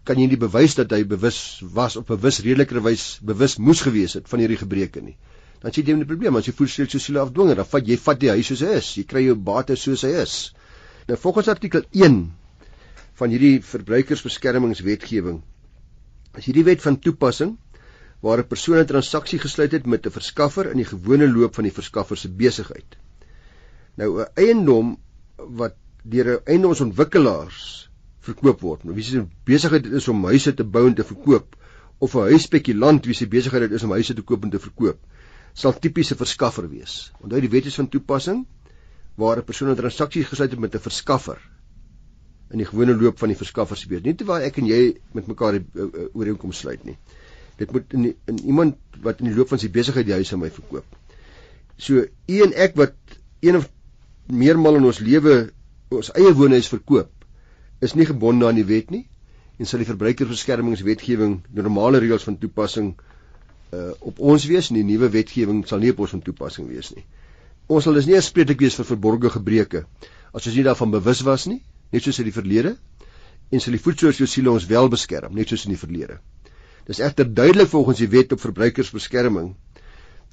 kan 0.09 0.17
jy 0.17 0.25
nie 0.31 0.39
bewys 0.41 0.73
dat 0.79 0.89
hy 0.95 1.03
bewus 1.05 1.61
was 1.75 1.99
op 2.01 2.09
'n 2.09 2.17
bewus 2.17 2.41
redeliker 2.41 2.81
wys 2.81 3.19
bewus 3.21 3.59
moes 3.61 3.85
gewees 3.85 4.17
het 4.17 4.27
van 4.31 4.41
hierdie 4.41 4.57
gebreke 4.57 5.05
nie. 5.05 5.17
Dan 5.61 5.71
sê 5.71 5.85
jy 5.85 5.93
'n 5.93 6.09
probleem 6.09 6.35
as 6.35 6.49
jy 6.49 6.53
voedsel 6.57 6.89
so 6.89 6.97
siele 6.97 7.19
afdwinger, 7.19 7.55
dan 7.55 7.69
vat 7.69 7.87
jy 7.87 7.97
vat 7.97 8.19
die 8.19 8.29
huis 8.29 8.47
soos 8.47 8.65
hy 8.65 8.73
is. 8.81 8.95
Jy 8.97 9.03
kry 9.03 9.25
jou 9.29 9.35
bate 9.35 9.75
soos 9.75 10.01
hy 10.01 10.17
is. 10.25 10.53
Nou 11.07 11.17
volgens 11.17 11.47
artikel 11.47 11.83
1 11.91 12.31
van 13.21 13.29
hierdie 13.29 13.61
verbruikersbeskermingswetgewing 13.61 15.43
is 16.37 16.45
hierdie 16.45 16.65
wet 16.65 16.81
van 16.81 16.97
toepassing 16.99 17.57
waar 18.23 18.39
'n 18.39 18.47
persoon 18.47 18.79
'n 18.79 18.87
transaksie 18.87 19.39
gesluit 19.39 19.71
het 19.71 19.85
met 19.85 20.05
'n 20.05 20.17
verskaffer 20.17 20.71
in 20.71 20.77
die 20.77 20.91
gewone 20.91 21.27
loop 21.27 21.55
van 21.55 21.63
die 21.63 21.77
verskaffer 21.79 22.17
se 22.17 22.29
besigheid. 22.29 22.95
Nou 23.95 24.21
'n 24.21 24.27
eiendom 24.33 24.97
wat 25.37 25.75
deur 26.03 26.27
'n 26.27 26.45
eiendomsontwikkelaars 26.45 27.89
verkoop 28.19 28.61
word. 28.61 28.83
Nou 28.83 28.95
wie 28.95 29.03
se 29.03 29.25
besigheid 29.45 29.85
is 29.85 30.07
om 30.07 30.23
huise 30.23 30.53
te 30.53 30.63
bou 30.63 30.87
en 30.87 30.95
te 30.95 31.03
verkoop 31.03 31.55
of 31.99 32.15
'n 32.15 32.29
huisspekulant 32.31 33.05
wie 33.05 33.15
se 33.15 33.27
besigheid 33.27 33.71
is 33.71 33.83
om 33.83 33.91
huise 33.91 34.13
te 34.13 34.21
koop 34.21 34.43
en 34.43 34.49
te 34.49 34.59
verkoop, 34.59 34.99
sal 35.53 35.79
tipiese 35.79 36.15
verskaffer 36.15 36.69
wees. 36.69 37.11
Onthou 37.21 37.41
die 37.41 37.49
wet 37.49 37.65
is 37.65 37.75
van 37.75 37.89
toepassing 37.89 38.45
waar 39.15 39.37
'n 39.37 39.43
persoon 39.43 39.69
'n 39.69 39.75
transaksie 39.75 40.23
gesluit 40.23 40.51
het 40.51 40.59
met 40.59 40.75
'n 40.75 40.79
verskaffer 40.79 41.39
in 42.51 42.57
die 42.57 42.65
gewone 42.65 42.95
loop 42.95 43.19
van 43.19 43.27
die 43.27 43.37
verskaffer 43.37 43.77
se 43.77 43.87
besigheid. 43.87 44.05
Nie 44.05 44.15
terwyl 44.15 44.47
ek 44.47 44.57
en 44.57 44.65
jy 44.65 44.97
met 45.13 45.27
mekaar 45.27 45.51
die 45.51 45.65
uh, 45.73 45.83
uh, 45.83 46.07
ooreenkoms 46.13 46.57
sluit 46.57 46.83
nie. 46.83 46.97
Dit 47.59 47.71
moet 47.71 47.93
in, 47.93 48.09
die, 48.09 48.15
in 48.31 48.39
iemand 48.43 48.99
wat 49.05 49.21
in 49.21 49.29
die 49.29 49.35
loop 49.37 49.51
van 49.53 49.61
sy 49.61 49.69
besigheid 49.73 50.07
die 50.07 50.17
huis 50.17 50.33
aan 50.33 50.41
my 50.41 50.51
verkoop. 50.53 50.85
So 51.77 52.03
u 52.03 52.41
en 52.45 52.53
ek 52.65 52.77
wat 52.79 52.95
een 53.43 53.59
of 53.59 53.69
meermal 54.27 54.79
in 54.79 54.87
ons 54.87 55.01
lewe 55.03 55.51
ons 55.93 56.11
eie 56.17 56.33
woonhuis 56.33 56.69
verkoop 56.71 57.11
is 57.85 57.95
nie 57.99 58.07
gebonde 58.09 58.47
aan 58.47 58.57
die 58.57 58.67
wet 58.67 58.93
nie 58.93 59.03
en 59.59 59.69
sal 59.69 59.83
die 59.83 59.89
verbruikersbeskermingswetgewing 59.89 61.41
normale 61.53 62.01
reëls 62.01 62.25
van 62.25 62.39
toepassing 62.41 62.93
uh, 63.73 63.91
op 63.99 64.21
ons 64.33 64.47
wees 64.49 64.71
en 64.71 64.79
die 64.79 64.87
nuwe 64.87 65.11
wetgewing 65.13 65.61
sal 65.69 65.83
nie 65.83 65.91
op 65.93 66.01
ons 66.05 66.15
van 66.15 66.23
toepassing 66.25 66.69
wees 66.71 66.93
nie. 66.95 67.03
Ons 67.71 67.85
sal 67.87 67.97
dus 67.97 68.07
nie 68.09 68.17
aanspreeklik 68.17 68.63
wees 68.65 68.77
vir 68.79 68.87
verborgde 68.89 69.31
gebreke 69.33 69.83
as 70.33 70.47
ons 70.47 70.55
nie 70.55 70.65
daarvan 70.65 70.93
bewus 70.95 71.21
was 71.27 71.45
nie, 71.49 71.61
net 71.93 72.05
soos 72.05 72.19
in 72.23 72.29
die 72.29 72.35
verlede 72.35 72.75
en 73.53 73.61
sal 73.61 73.75
die 73.75 73.83
voedselsiele 73.83 74.51
ons 74.51 74.65
wel 74.69 74.89
beskerm 74.89 75.35
net 75.37 75.53
soos 75.53 75.67
in 75.67 75.75
die 75.75 75.81
verlede. 75.81 76.17
Dis 76.87 76.99
egter 76.99 77.27
duidelik 77.33 77.69
volgens 77.71 78.01
die 78.03 78.09
wet 78.11 78.33
op 78.35 78.41
verbruikersbeskerming 78.43 79.53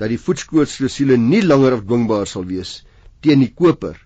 dat 0.00 0.08
die 0.10 0.18
voedselsiele 0.18 1.18
nie 1.20 1.42
langer 1.44 1.76
afdwingbaar 1.76 2.26
sal 2.26 2.46
wees 2.48 2.80
teen 3.22 3.42
die 3.44 3.52
koper 3.54 3.98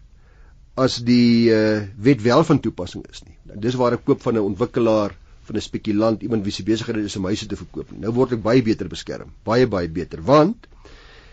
as 0.74 0.98
die 1.06 1.52
uh, 1.54 1.84
wet 2.02 2.22
wel 2.22 2.42
van 2.44 2.58
toepassing 2.60 3.04
is 3.10 3.22
nie. 3.22 3.36
Nou 3.46 3.60
dis 3.62 3.76
waar 3.78 3.94
ek 3.94 4.02
koop 4.04 4.22
van 4.26 4.34
'n 4.34 4.42
ontwikkelaar, 4.42 5.14
van 5.46 5.56
'n 5.56 5.62
spekulant, 5.62 6.22
iemand 6.22 6.44
wie 6.44 6.52
se 6.52 6.64
besigheid 6.66 6.98
is 6.98 7.16
om 7.16 7.30
huise 7.30 7.46
te 7.46 7.56
verkoop. 7.56 7.92
Nou 7.92 8.12
word 8.12 8.32
ek 8.32 8.42
baie 8.42 8.62
beter 8.62 8.88
beskerm, 8.88 9.30
baie 9.44 9.66
baie 9.66 9.88
beter, 9.88 10.20
want 10.22 10.66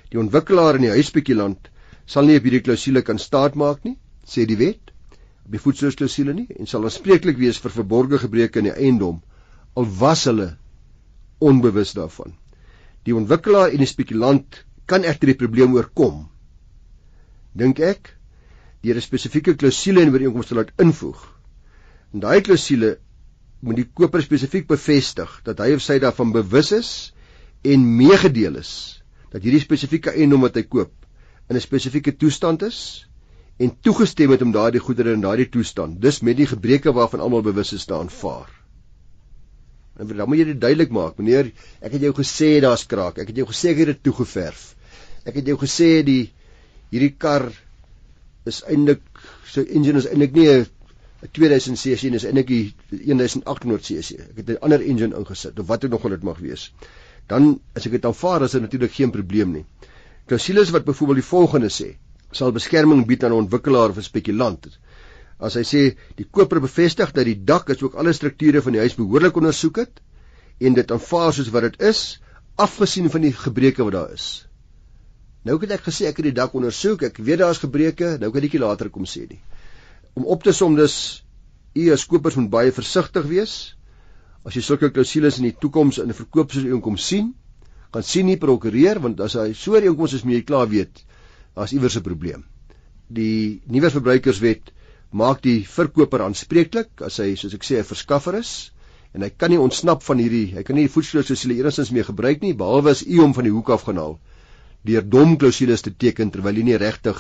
die 0.10 0.20
ontwikkelaar 0.20 0.76
en 0.76 0.82
die 0.82 0.94
huisspekulant 0.94 1.72
sal 2.06 2.26
nie 2.26 2.38
op 2.38 2.44
hierdie 2.44 2.62
klousule 2.62 3.02
kan 3.02 3.18
staatmaak 3.18 3.84
nie, 3.84 3.98
sê 4.28 4.46
die 4.46 4.58
wet, 4.58 4.92
op 5.46 5.52
die 5.52 5.60
voedselklousule 5.60 6.34
nie 6.34 6.48
en 6.60 6.68
sal 6.68 6.84
aanspreeklik 6.86 7.38
wees 7.38 7.58
vir 7.58 7.72
verborgde 7.72 8.20
gebreke 8.22 8.60
in 8.60 8.70
die 8.70 8.78
eiendom 8.78 9.22
al 9.74 9.88
was 10.00 10.26
hulle 10.30 10.52
onbewus 11.42 11.94
daarvan. 11.98 12.36
Die 13.06 13.16
ontwikkelaar 13.18 13.74
en 13.74 13.82
die 13.82 13.90
spekulant 13.90 14.62
kan 14.86 15.06
egter 15.08 15.32
die 15.32 15.40
probleem 15.40 15.74
oorkom. 15.76 16.28
Dink 17.58 17.80
ek 17.80 18.16
deur 18.82 18.96
'n 18.96 19.08
spesifieke 19.08 19.56
klousule 19.56 20.02
in 20.02 20.14
ooreenkoms 20.14 20.48
te 20.48 20.56
laat 20.56 20.72
invoeg. 20.78 21.22
En 22.14 22.20
daai 22.20 22.42
klousule 22.42 22.98
moet 23.62 23.76
die 23.76 23.90
koper 23.94 24.22
spesifiek 24.22 24.68
bevestig 24.68 25.42
dat 25.46 25.60
hy 25.60 25.74
of 25.76 25.82
sy 25.82 26.00
daarvan 26.00 26.32
bewus 26.32 26.72
is 26.72 27.14
en 27.64 27.86
meegedeel 27.98 28.56
is 28.56 29.02
dat 29.32 29.44
hierdie 29.44 29.62
spesifieke 29.64 30.12
eiendom 30.12 30.42
wat 30.42 30.56
hy 30.56 30.64
koop 30.64 30.92
in 31.50 31.56
'n 31.56 31.62
spesifieke 31.62 32.16
toestand 32.18 32.64
is 32.64 33.06
en 33.58 33.76
toegestem 33.82 34.32
het 34.32 34.42
om 34.42 34.52
daardie 34.52 34.82
goedere 34.82 35.14
in 35.14 35.22
daardie 35.22 35.50
toestand, 35.50 36.02
dis 36.02 36.22
met 36.22 36.38
die 36.38 36.48
gebreke 36.48 36.94
waarvan 36.94 37.20
almal 37.20 37.42
bewus 37.42 37.74
is 37.74 37.86
te 37.86 37.94
aanvaar. 37.94 38.61
En 40.00 40.08
dan 40.08 40.28
moet 40.28 40.38
jy 40.38 40.46
dit 40.54 40.62
duidelik 40.62 40.92
maak, 40.96 41.18
meneer, 41.20 41.52
ek 41.82 41.98
het 41.98 42.06
jou 42.08 42.14
gesê 42.16 42.60
daar's 42.64 42.86
kraak, 42.88 43.18
ek 43.22 43.34
het 43.34 43.42
jou 43.42 43.48
gesê 43.50 43.74
ek 43.74 43.82
het 43.84 43.92
dit 43.94 44.04
toegeverf. 44.08 44.62
Ek 45.28 45.36
het 45.36 45.52
jou 45.52 45.58
gesê 45.62 45.90
die 46.08 46.32
hierdie 46.92 47.14
kar 47.18 47.50
is 48.50 48.62
eintlik 48.68 49.04
so 49.46 49.62
engine 49.62 50.00
is 50.02 50.08
eintlik 50.10 50.34
nie 50.38 50.48
'n 50.50 50.66
2000 51.38 51.78
cc 51.78 52.10
nie, 52.10 52.18
is 52.18 52.26
eintlik 52.26 52.50
'n 52.50 52.74
1800 52.92 53.84
cc. 53.86 54.20
Ek 54.32 54.38
het 54.38 54.50
'n 54.50 54.62
ander 54.62 54.82
engine 54.82 55.16
ingesit 55.16 55.60
of 55.60 55.68
wat 55.68 55.86
ook 55.86 55.92
nog 55.92 56.04
al 56.04 56.16
dit 56.16 56.24
mag 56.24 56.40
wees. 56.40 56.72
Dan 57.28 57.60
as 57.76 57.86
ek 57.86 57.92
dit 57.92 58.06
aanvaar, 58.06 58.44
is 58.44 58.52
dit 58.52 58.62
natuurlik 58.62 58.94
geen 58.94 59.12
probleem 59.12 59.52
nie. 59.52 59.66
Klausules 60.26 60.70
wat 60.70 60.86
byvoorbeeld 60.86 61.22
die 61.22 61.30
volgende 61.30 61.70
sê, 61.70 61.96
sal 62.32 62.52
beskerming 62.52 63.06
bied 63.06 63.24
aan 63.24 63.32
'n 63.32 63.44
ontwikkelaar 63.44 63.90
of 63.90 63.98
'n 63.98 64.10
spekulant. 64.10 64.68
As 65.42 65.58
hy 65.58 65.64
sê 65.66 65.82
die 66.20 66.28
koper 66.38 66.62
bevestig 66.62 67.14
dat 67.16 67.26
die 67.26 67.40
dak 67.52 67.72
is 67.74 67.82
ook 67.82 67.98
alle 67.98 68.14
strukture 68.14 68.62
van 68.62 68.78
die 68.78 68.84
huis 68.84 68.98
behoorlik 69.00 69.40
ondersoek 69.42 69.82
het 69.82 70.02
en 70.62 70.78
dit 70.78 70.92
aanvaar 70.94 71.34
soos 71.34 71.50
wat 71.54 71.66
dit 71.66 71.82
is, 71.90 72.22
afgesien 72.62 73.10
van 73.10 73.26
die 73.26 73.34
gebreke 73.34 73.84
wat 73.88 73.96
daar 73.98 74.14
is. 74.14 74.28
Nou 75.42 75.58
het 75.58 75.74
ek 75.74 75.88
gesê 75.88 76.06
ek 76.06 76.22
het 76.22 76.30
die 76.30 76.38
dak 76.38 76.54
ondersoek, 76.54 77.08
ek 77.10 77.18
weet 77.18 77.42
daar's 77.42 77.62
gebreke, 77.64 78.18
nou 78.22 78.30
kan 78.30 78.46
ek 78.46 78.54
dit 78.54 78.62
later 78.62 78.92
kom 78.94 79.08
sê 79.10 79.26
nie. 79.26 79.42
Om 80.14 80.28
op 80.30 80.44
te 80.46 80.54
som 80.54 80.76
dus 80.78 80.98
u 81.74 81.88
as 81.94 82.06
kopers 82.06 82.38
moet 82.38 82.52
baie 82.54 82.74
versigtig 82.76 83.26
wees 83.26 83.56
as 84.46 84.58
jy 84.58 84.62
sulke 84.66 84.90
klousules 84.94 85.38
in 85.40 85.48
die 85.50 85.58
toekoms 85.58 86.00
in 86.02 86.10
'n 86.10 86.18
verkoopsooreenkoms 86.18 87.08
sien, 87.08 87.34
gaan 87.94 88.04
sien 88.04 88.26
nie 88.26 88.38
prokureer 88.38 89.00
want 89.00 89.20
as 89.22 89.34
hy 89.34 89.54
so 89.54 89.72
'n 89.72 89.76
ooreenkoms 89.76 90.14
is, 90.14 90.24
moet 90.24 90.34
jy 90.34 90.46
klaar 90.46 90.70
weet 90.70 91.04
daar's 91.56 91.74
iewers 91.74 91.98
'n 91.98 92.04
probleem. 92.04 92.44
Die 93.10 93.62
nuwe 93.68 93.90
verbruikerswet 93.90 94.72
maak 95.12 95.42
die 95.44 95.66
verkoper 95.68 96.24
aanspreeklik 96.26 97.02
as 97.06 97.20
hy 97.20 97.36
soos 97.36 97.54
ek 97.54 97.68
sê 97.68 97.80
'n 97.80 97.90
verskaffer 97.94 98.36
is 98.40 98.72
en 99.14 99.22
hy 99.22 99.30
kan 99.30 99.52
nie 99.52 99.60
ontsnap 99.60 100.04
van 100.04 100.18
hierdie 100.18 100.56
hy 100.56 100.64
kan 100.64 100.76
nie 100.76 100.88
die 100.88 100.96
voedselklousule 100.96 101.60
enigstens 101.60 101.92
meer 101.92 102.08
gebruik 102.08 102.42
nie 102.42 102.54
behalwe 102.54 102.92
as 102.92 103.04
u 103.04 103.20
hom 103.20 103.34
van 103.34 103.44
die 103.44 103.56
hoek 103.56 103.70
af 103.70 103.84
gaan 103.88 103.98
haal 103.98 104.20
deur 104.88 105.04
dom 105.16 105.38
klousules 105.38 105.82
te 105.86 105.92
teken 105.92 106.32
terwyl 106.32 106.56
hy 106.58 106.64
nie 106.64 106.80
regtig 106.82 107.20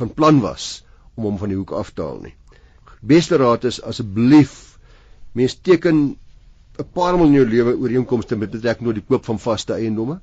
van 0.00 0.12
plan 0.16 0.40
was 0.40 0.82
om 1.16 1.26
hom 1.28 1.38
van 1.40 1.52
die 1.52 1.58
hoek 1.58 1.74
af 1.76 1.92
te 1.92 2.04
haal 2.04 2.20
nie. 2.24 2.34
Beste 3.00 3.38
raad 3.40 3.66
is 3.68 3.80
asseblief 3.90 4.56
mens 5.36 5.56
teken 5.68 6.16
'n 6.80 6.88
paar 6.94 7.16
maal 7.16 7.28
in 7.28 7.38
jou 7.40 7.46
lewe 7.46 7.76
ooreenkomste 7.76 8.36
met 8.36 8.50
betrekking 8.50 8.88
tot 8.88 8.94
die 9.00 9.08
koop 9.08 9.24
van 9.24 9.38
vaste 9.38 9.74
eiendomme. 9.74 10.20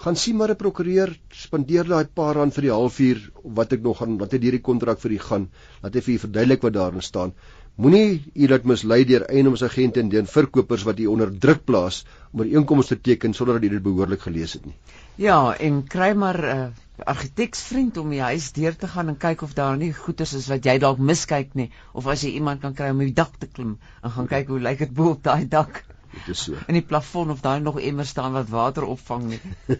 Gaan 0.00 0.16
sien 0.16 0.36
maar 0.36 0.50
'n 0.50 0.56
prokureur, 0.56 1.10
spandeer 1.28 1.88
daai 1.88 2.06
paar 2.18 2.34
rand 2.36 2.54
vir 2.56 2.64
die 2.66 2.72
halfuur 2.72 3.18
wat 3.56 3.72
ek 3.76 3.82
nog 3.86 3.98
gaan 3.98 4.14
wat 4.22 4.32
hy 4.32 4.38
hierdie 4.44 4.66
kontrak 4.68 5.00
vir 5.02 5.12
u 5.12 5.18
gaan, 5.24 5.42
laat 5.82 5.94
hy 5.94 6.00
vir 6.06 6.14
u 6.14 6.22
verduidelik 6.22 6.62
wat 6.66 6.72
daarin 6.76 7.04
staan. 7.08 7.34
Moenie 7.76 8.32
u 8.34 8.48
laat 8.48 8.64
mislei 8.64 9.04
deur 9.10 9.26
eiendomsagente 9.28 10.00
en 10.00 10.08
deur 10.14 10.30
verkopers 10.36 10.86
wat 10.88 11.02
u 11.04 11.10
onder 11.16 11.34
druk 11.44 11.60
plaas 11.68 12.00
om 12.32 12.40
'n 12.40 12.46
ooreenkoms 12.46 12.86
te 12.86 13.00
teken 13.00 13.34
sonder 13.34 13.60
dat 13.60 13.68
u 13.68 13.74
dit 13.74 13.82
behoorlik 13.82 14.24
gelees 14.24 14.52
het 14.52 14.64
nie. 14.64 14.74
Ja, 15.16 15.52
en 15.68 15.84
kry 15.84 16.14
maar 16.14 16.40
'n 16.48 16.56
uh, 16.56 17.04
argiteksvriend 17.04 17.96
om 17.96 18.10
die 18.10 18.24
huis 18.24 18.52
deur 18.52 18.76
te 18.76 18.88
gaan 18.88 19.08
en 19.08 19.16
kyk 19.16 19.42
of 19.42 19.52
daar 19.54 19.76
nie 19.76 19.92
goeders 19.92 20.32
is 20.32 20.48
wat 20.48 20.64
jy 20.64 20.78
dalk 20.78 20.98
miskyk 20.98 21.54
nie 21.54 21.70
of 21.92 22.06
as 22.06 22.22
jy 22.22 22.30
iemand 22.40 22.60
kan 22.60 22.74
kry 22.74 22.88
om 22.90 22.98
die 23.04 23.12
dak 23.12 23.36
te 23.38 23.46
klim 23.46 23.78
en 24.02 24.10
gaan 24.10 24.26
kyk 24.26 24.48
hoe 24.48 24.60
lyk 24.60 24.78
dit 24.78 24.94
bo 24.94 25.10
op 25.10 25.22
daai 25.22 25.48
dak. 25.48 25.84
Dit 26.12 26.28
is 26.34 26.42
so. 26.42 26.58
In 26.66 26.74
die 26.74 26.86
plafon 26.86 27.30
of 27.30 27.40
daar 27.40 27.60
nog 27.60 27.78
immer 27.78 28.06
staan 28.06 28.32
wat 28.32 28.48
water 28.48 28.84
opvang 28.84 29.28
nie. 29.32 29.40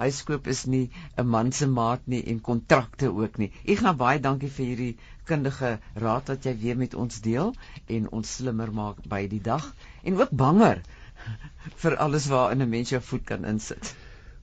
Huiskoop 0.00 0.46
is 0.46 0.64
nie 0.64 0.90
'n 1.16 1.26
man 1.28 1.52
se 1.52 1.66
maat 1.66 2.06
nie 2.06 2.22
en 2.32 2.40
kontrakte 2.40 3.10
ook 3.12 3.36
nie. 3.38 3.52
Gaan 3.64 3.96
baie 3.96 4.20
dankie 4.20 4.50
vir 4.50 4.66
hierdie 4.66 4.96
kundige 5.24 5.78
raad 5.94 6.28
wat 6.32 6.44
jy 6.44 6.54
weer 6.62 6.76
met 6.76 6.94
ons 6.94 7.20
deel 7.20 7.54
en 7.86 8.08
ons 8.18 8.34
slimmer 8.36 8.72
maak 8.72 9.02
by 9.08 9.26
die 9.28 9.42
dag 9.42 9.66
en 10.02 10.16
ook 10.20 10.30
banger 10.30 10.82
vir 11.82 11.96
alles 11.96 12.26
waarin 12.32 12.62
'n 12.62 12.68
mens 12.68 12.90
jou 12.90 13.02
voet 13.02 13.24
kan 13.24 13.44
insit. 13.44 13.94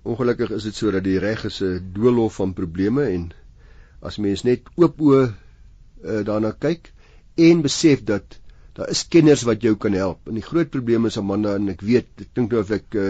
Ongelukkig 0.04 0.52
is 0.52 0.64
dit 0.64 0.76
so 0.76 0.92
dat 0.92 1.04
die 1.04 1.20
reg 1.20 1.44
is 1.46 1.62
'n 1.62 1.92
doolhof 1.94 2.36
van 2.36 2.54
probleme 2.54 3.04
en 3.04 3.32
as 4.02 4.18
mens 4.18 4.44
net 4.44 4.70
oop 4.76 5.02
oë 5.02 5.24
uh, 5.24 6.24
daarna 6.24 6.52
kyk 6.52 6.94
en 7.36 7.62
besef 7.62 8.04
dat 8.04 8.40
daar 8.78 8.92
is 8.94 9.08
kenners 9.10 9.42
wat 9.48 9.64
jou 9.66 9.74
kan 9.76 9.96
help. 9.98 10.20
En 10.30 10.38
die 10.38 10.46
groot 10.46 10.70
probleem 10.70 11.08
is 11.10 11.18
Amanda 11.18 11.56
en 11.58 11.72
ek 11.74 11.82
weet, 11.82 12.10
ek 12.22 12.30
dink 12.38 12.54
nou 12.54 12.62
of 12.62 12.72
ek 12.76 12.98
uh, 13.02 13.08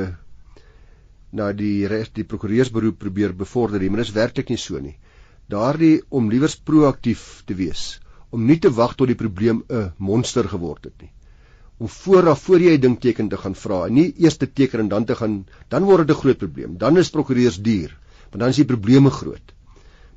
na 1.36 1.49
die 1.51 1.88
reg 1.91 2.13
die 2.15 2.23
prokureursberoep 2.23 2.95
probeer 3.01 3.34
bevorder, 3.36 3.84
maar 3.91 4.03
dit 4.03 4.08
is 4.08 4.15
werklik 4.15 4.53
nie 4.53 4.60
so 4.62 4.80
nie. 4.80 4.95
Daardie 5.51 5.99
om 6.10 6.30
liewers 6.32 6.56
proaktief 6.69 7.43
te 7.47 7.56
wees, 7.60 7.99
om 8.32 8.45
nie 8.47 8.60
te 8.63 8.71
wag 8.71 8.95
tot 8.95 9.12
die 9.12 9.19
probleem 9.19 9.63
'n 9.67 9.91
monster 9.97 10.47
geword 10.47 10.88
het 10.88 11.01
nie. 11.01 11.12
Om 11.80 11.88
vooraf 11.88 12.41
voor 12.47 12.60
jy 12.60 12.77
'n 12.77 12.82
ding 12.82 12.99
teken 12.99 13.30
te 13.30 13.38
gaan 13.38 13.56
vra 13.56 13.86
en 13.88 13.93
nie 13.93 14.13
eers 14.17 14.38
te 14.38 14.47
teken 14.47 14.80
en 14.80 14.89
dan 14.89 15.06
te 15.06 15.15
gaan 15.15 15.45
dan 15.69 15.84
word 15.84 16.08
dit 16.08 16.15
'n 16.15 16.19
groot 16.19 16.38
probleem. 16.38 16.77
Dan 16.77 16.97
is 16.97 17.10
prokureurs 17.10 17.62
duur, 17.62 17.97
want 18.32 18.39
dan 18.39 18.49
is 18.49 18.56
die 18.56 18.65
probleme 18.65 19.10
groot. 19.10 19.53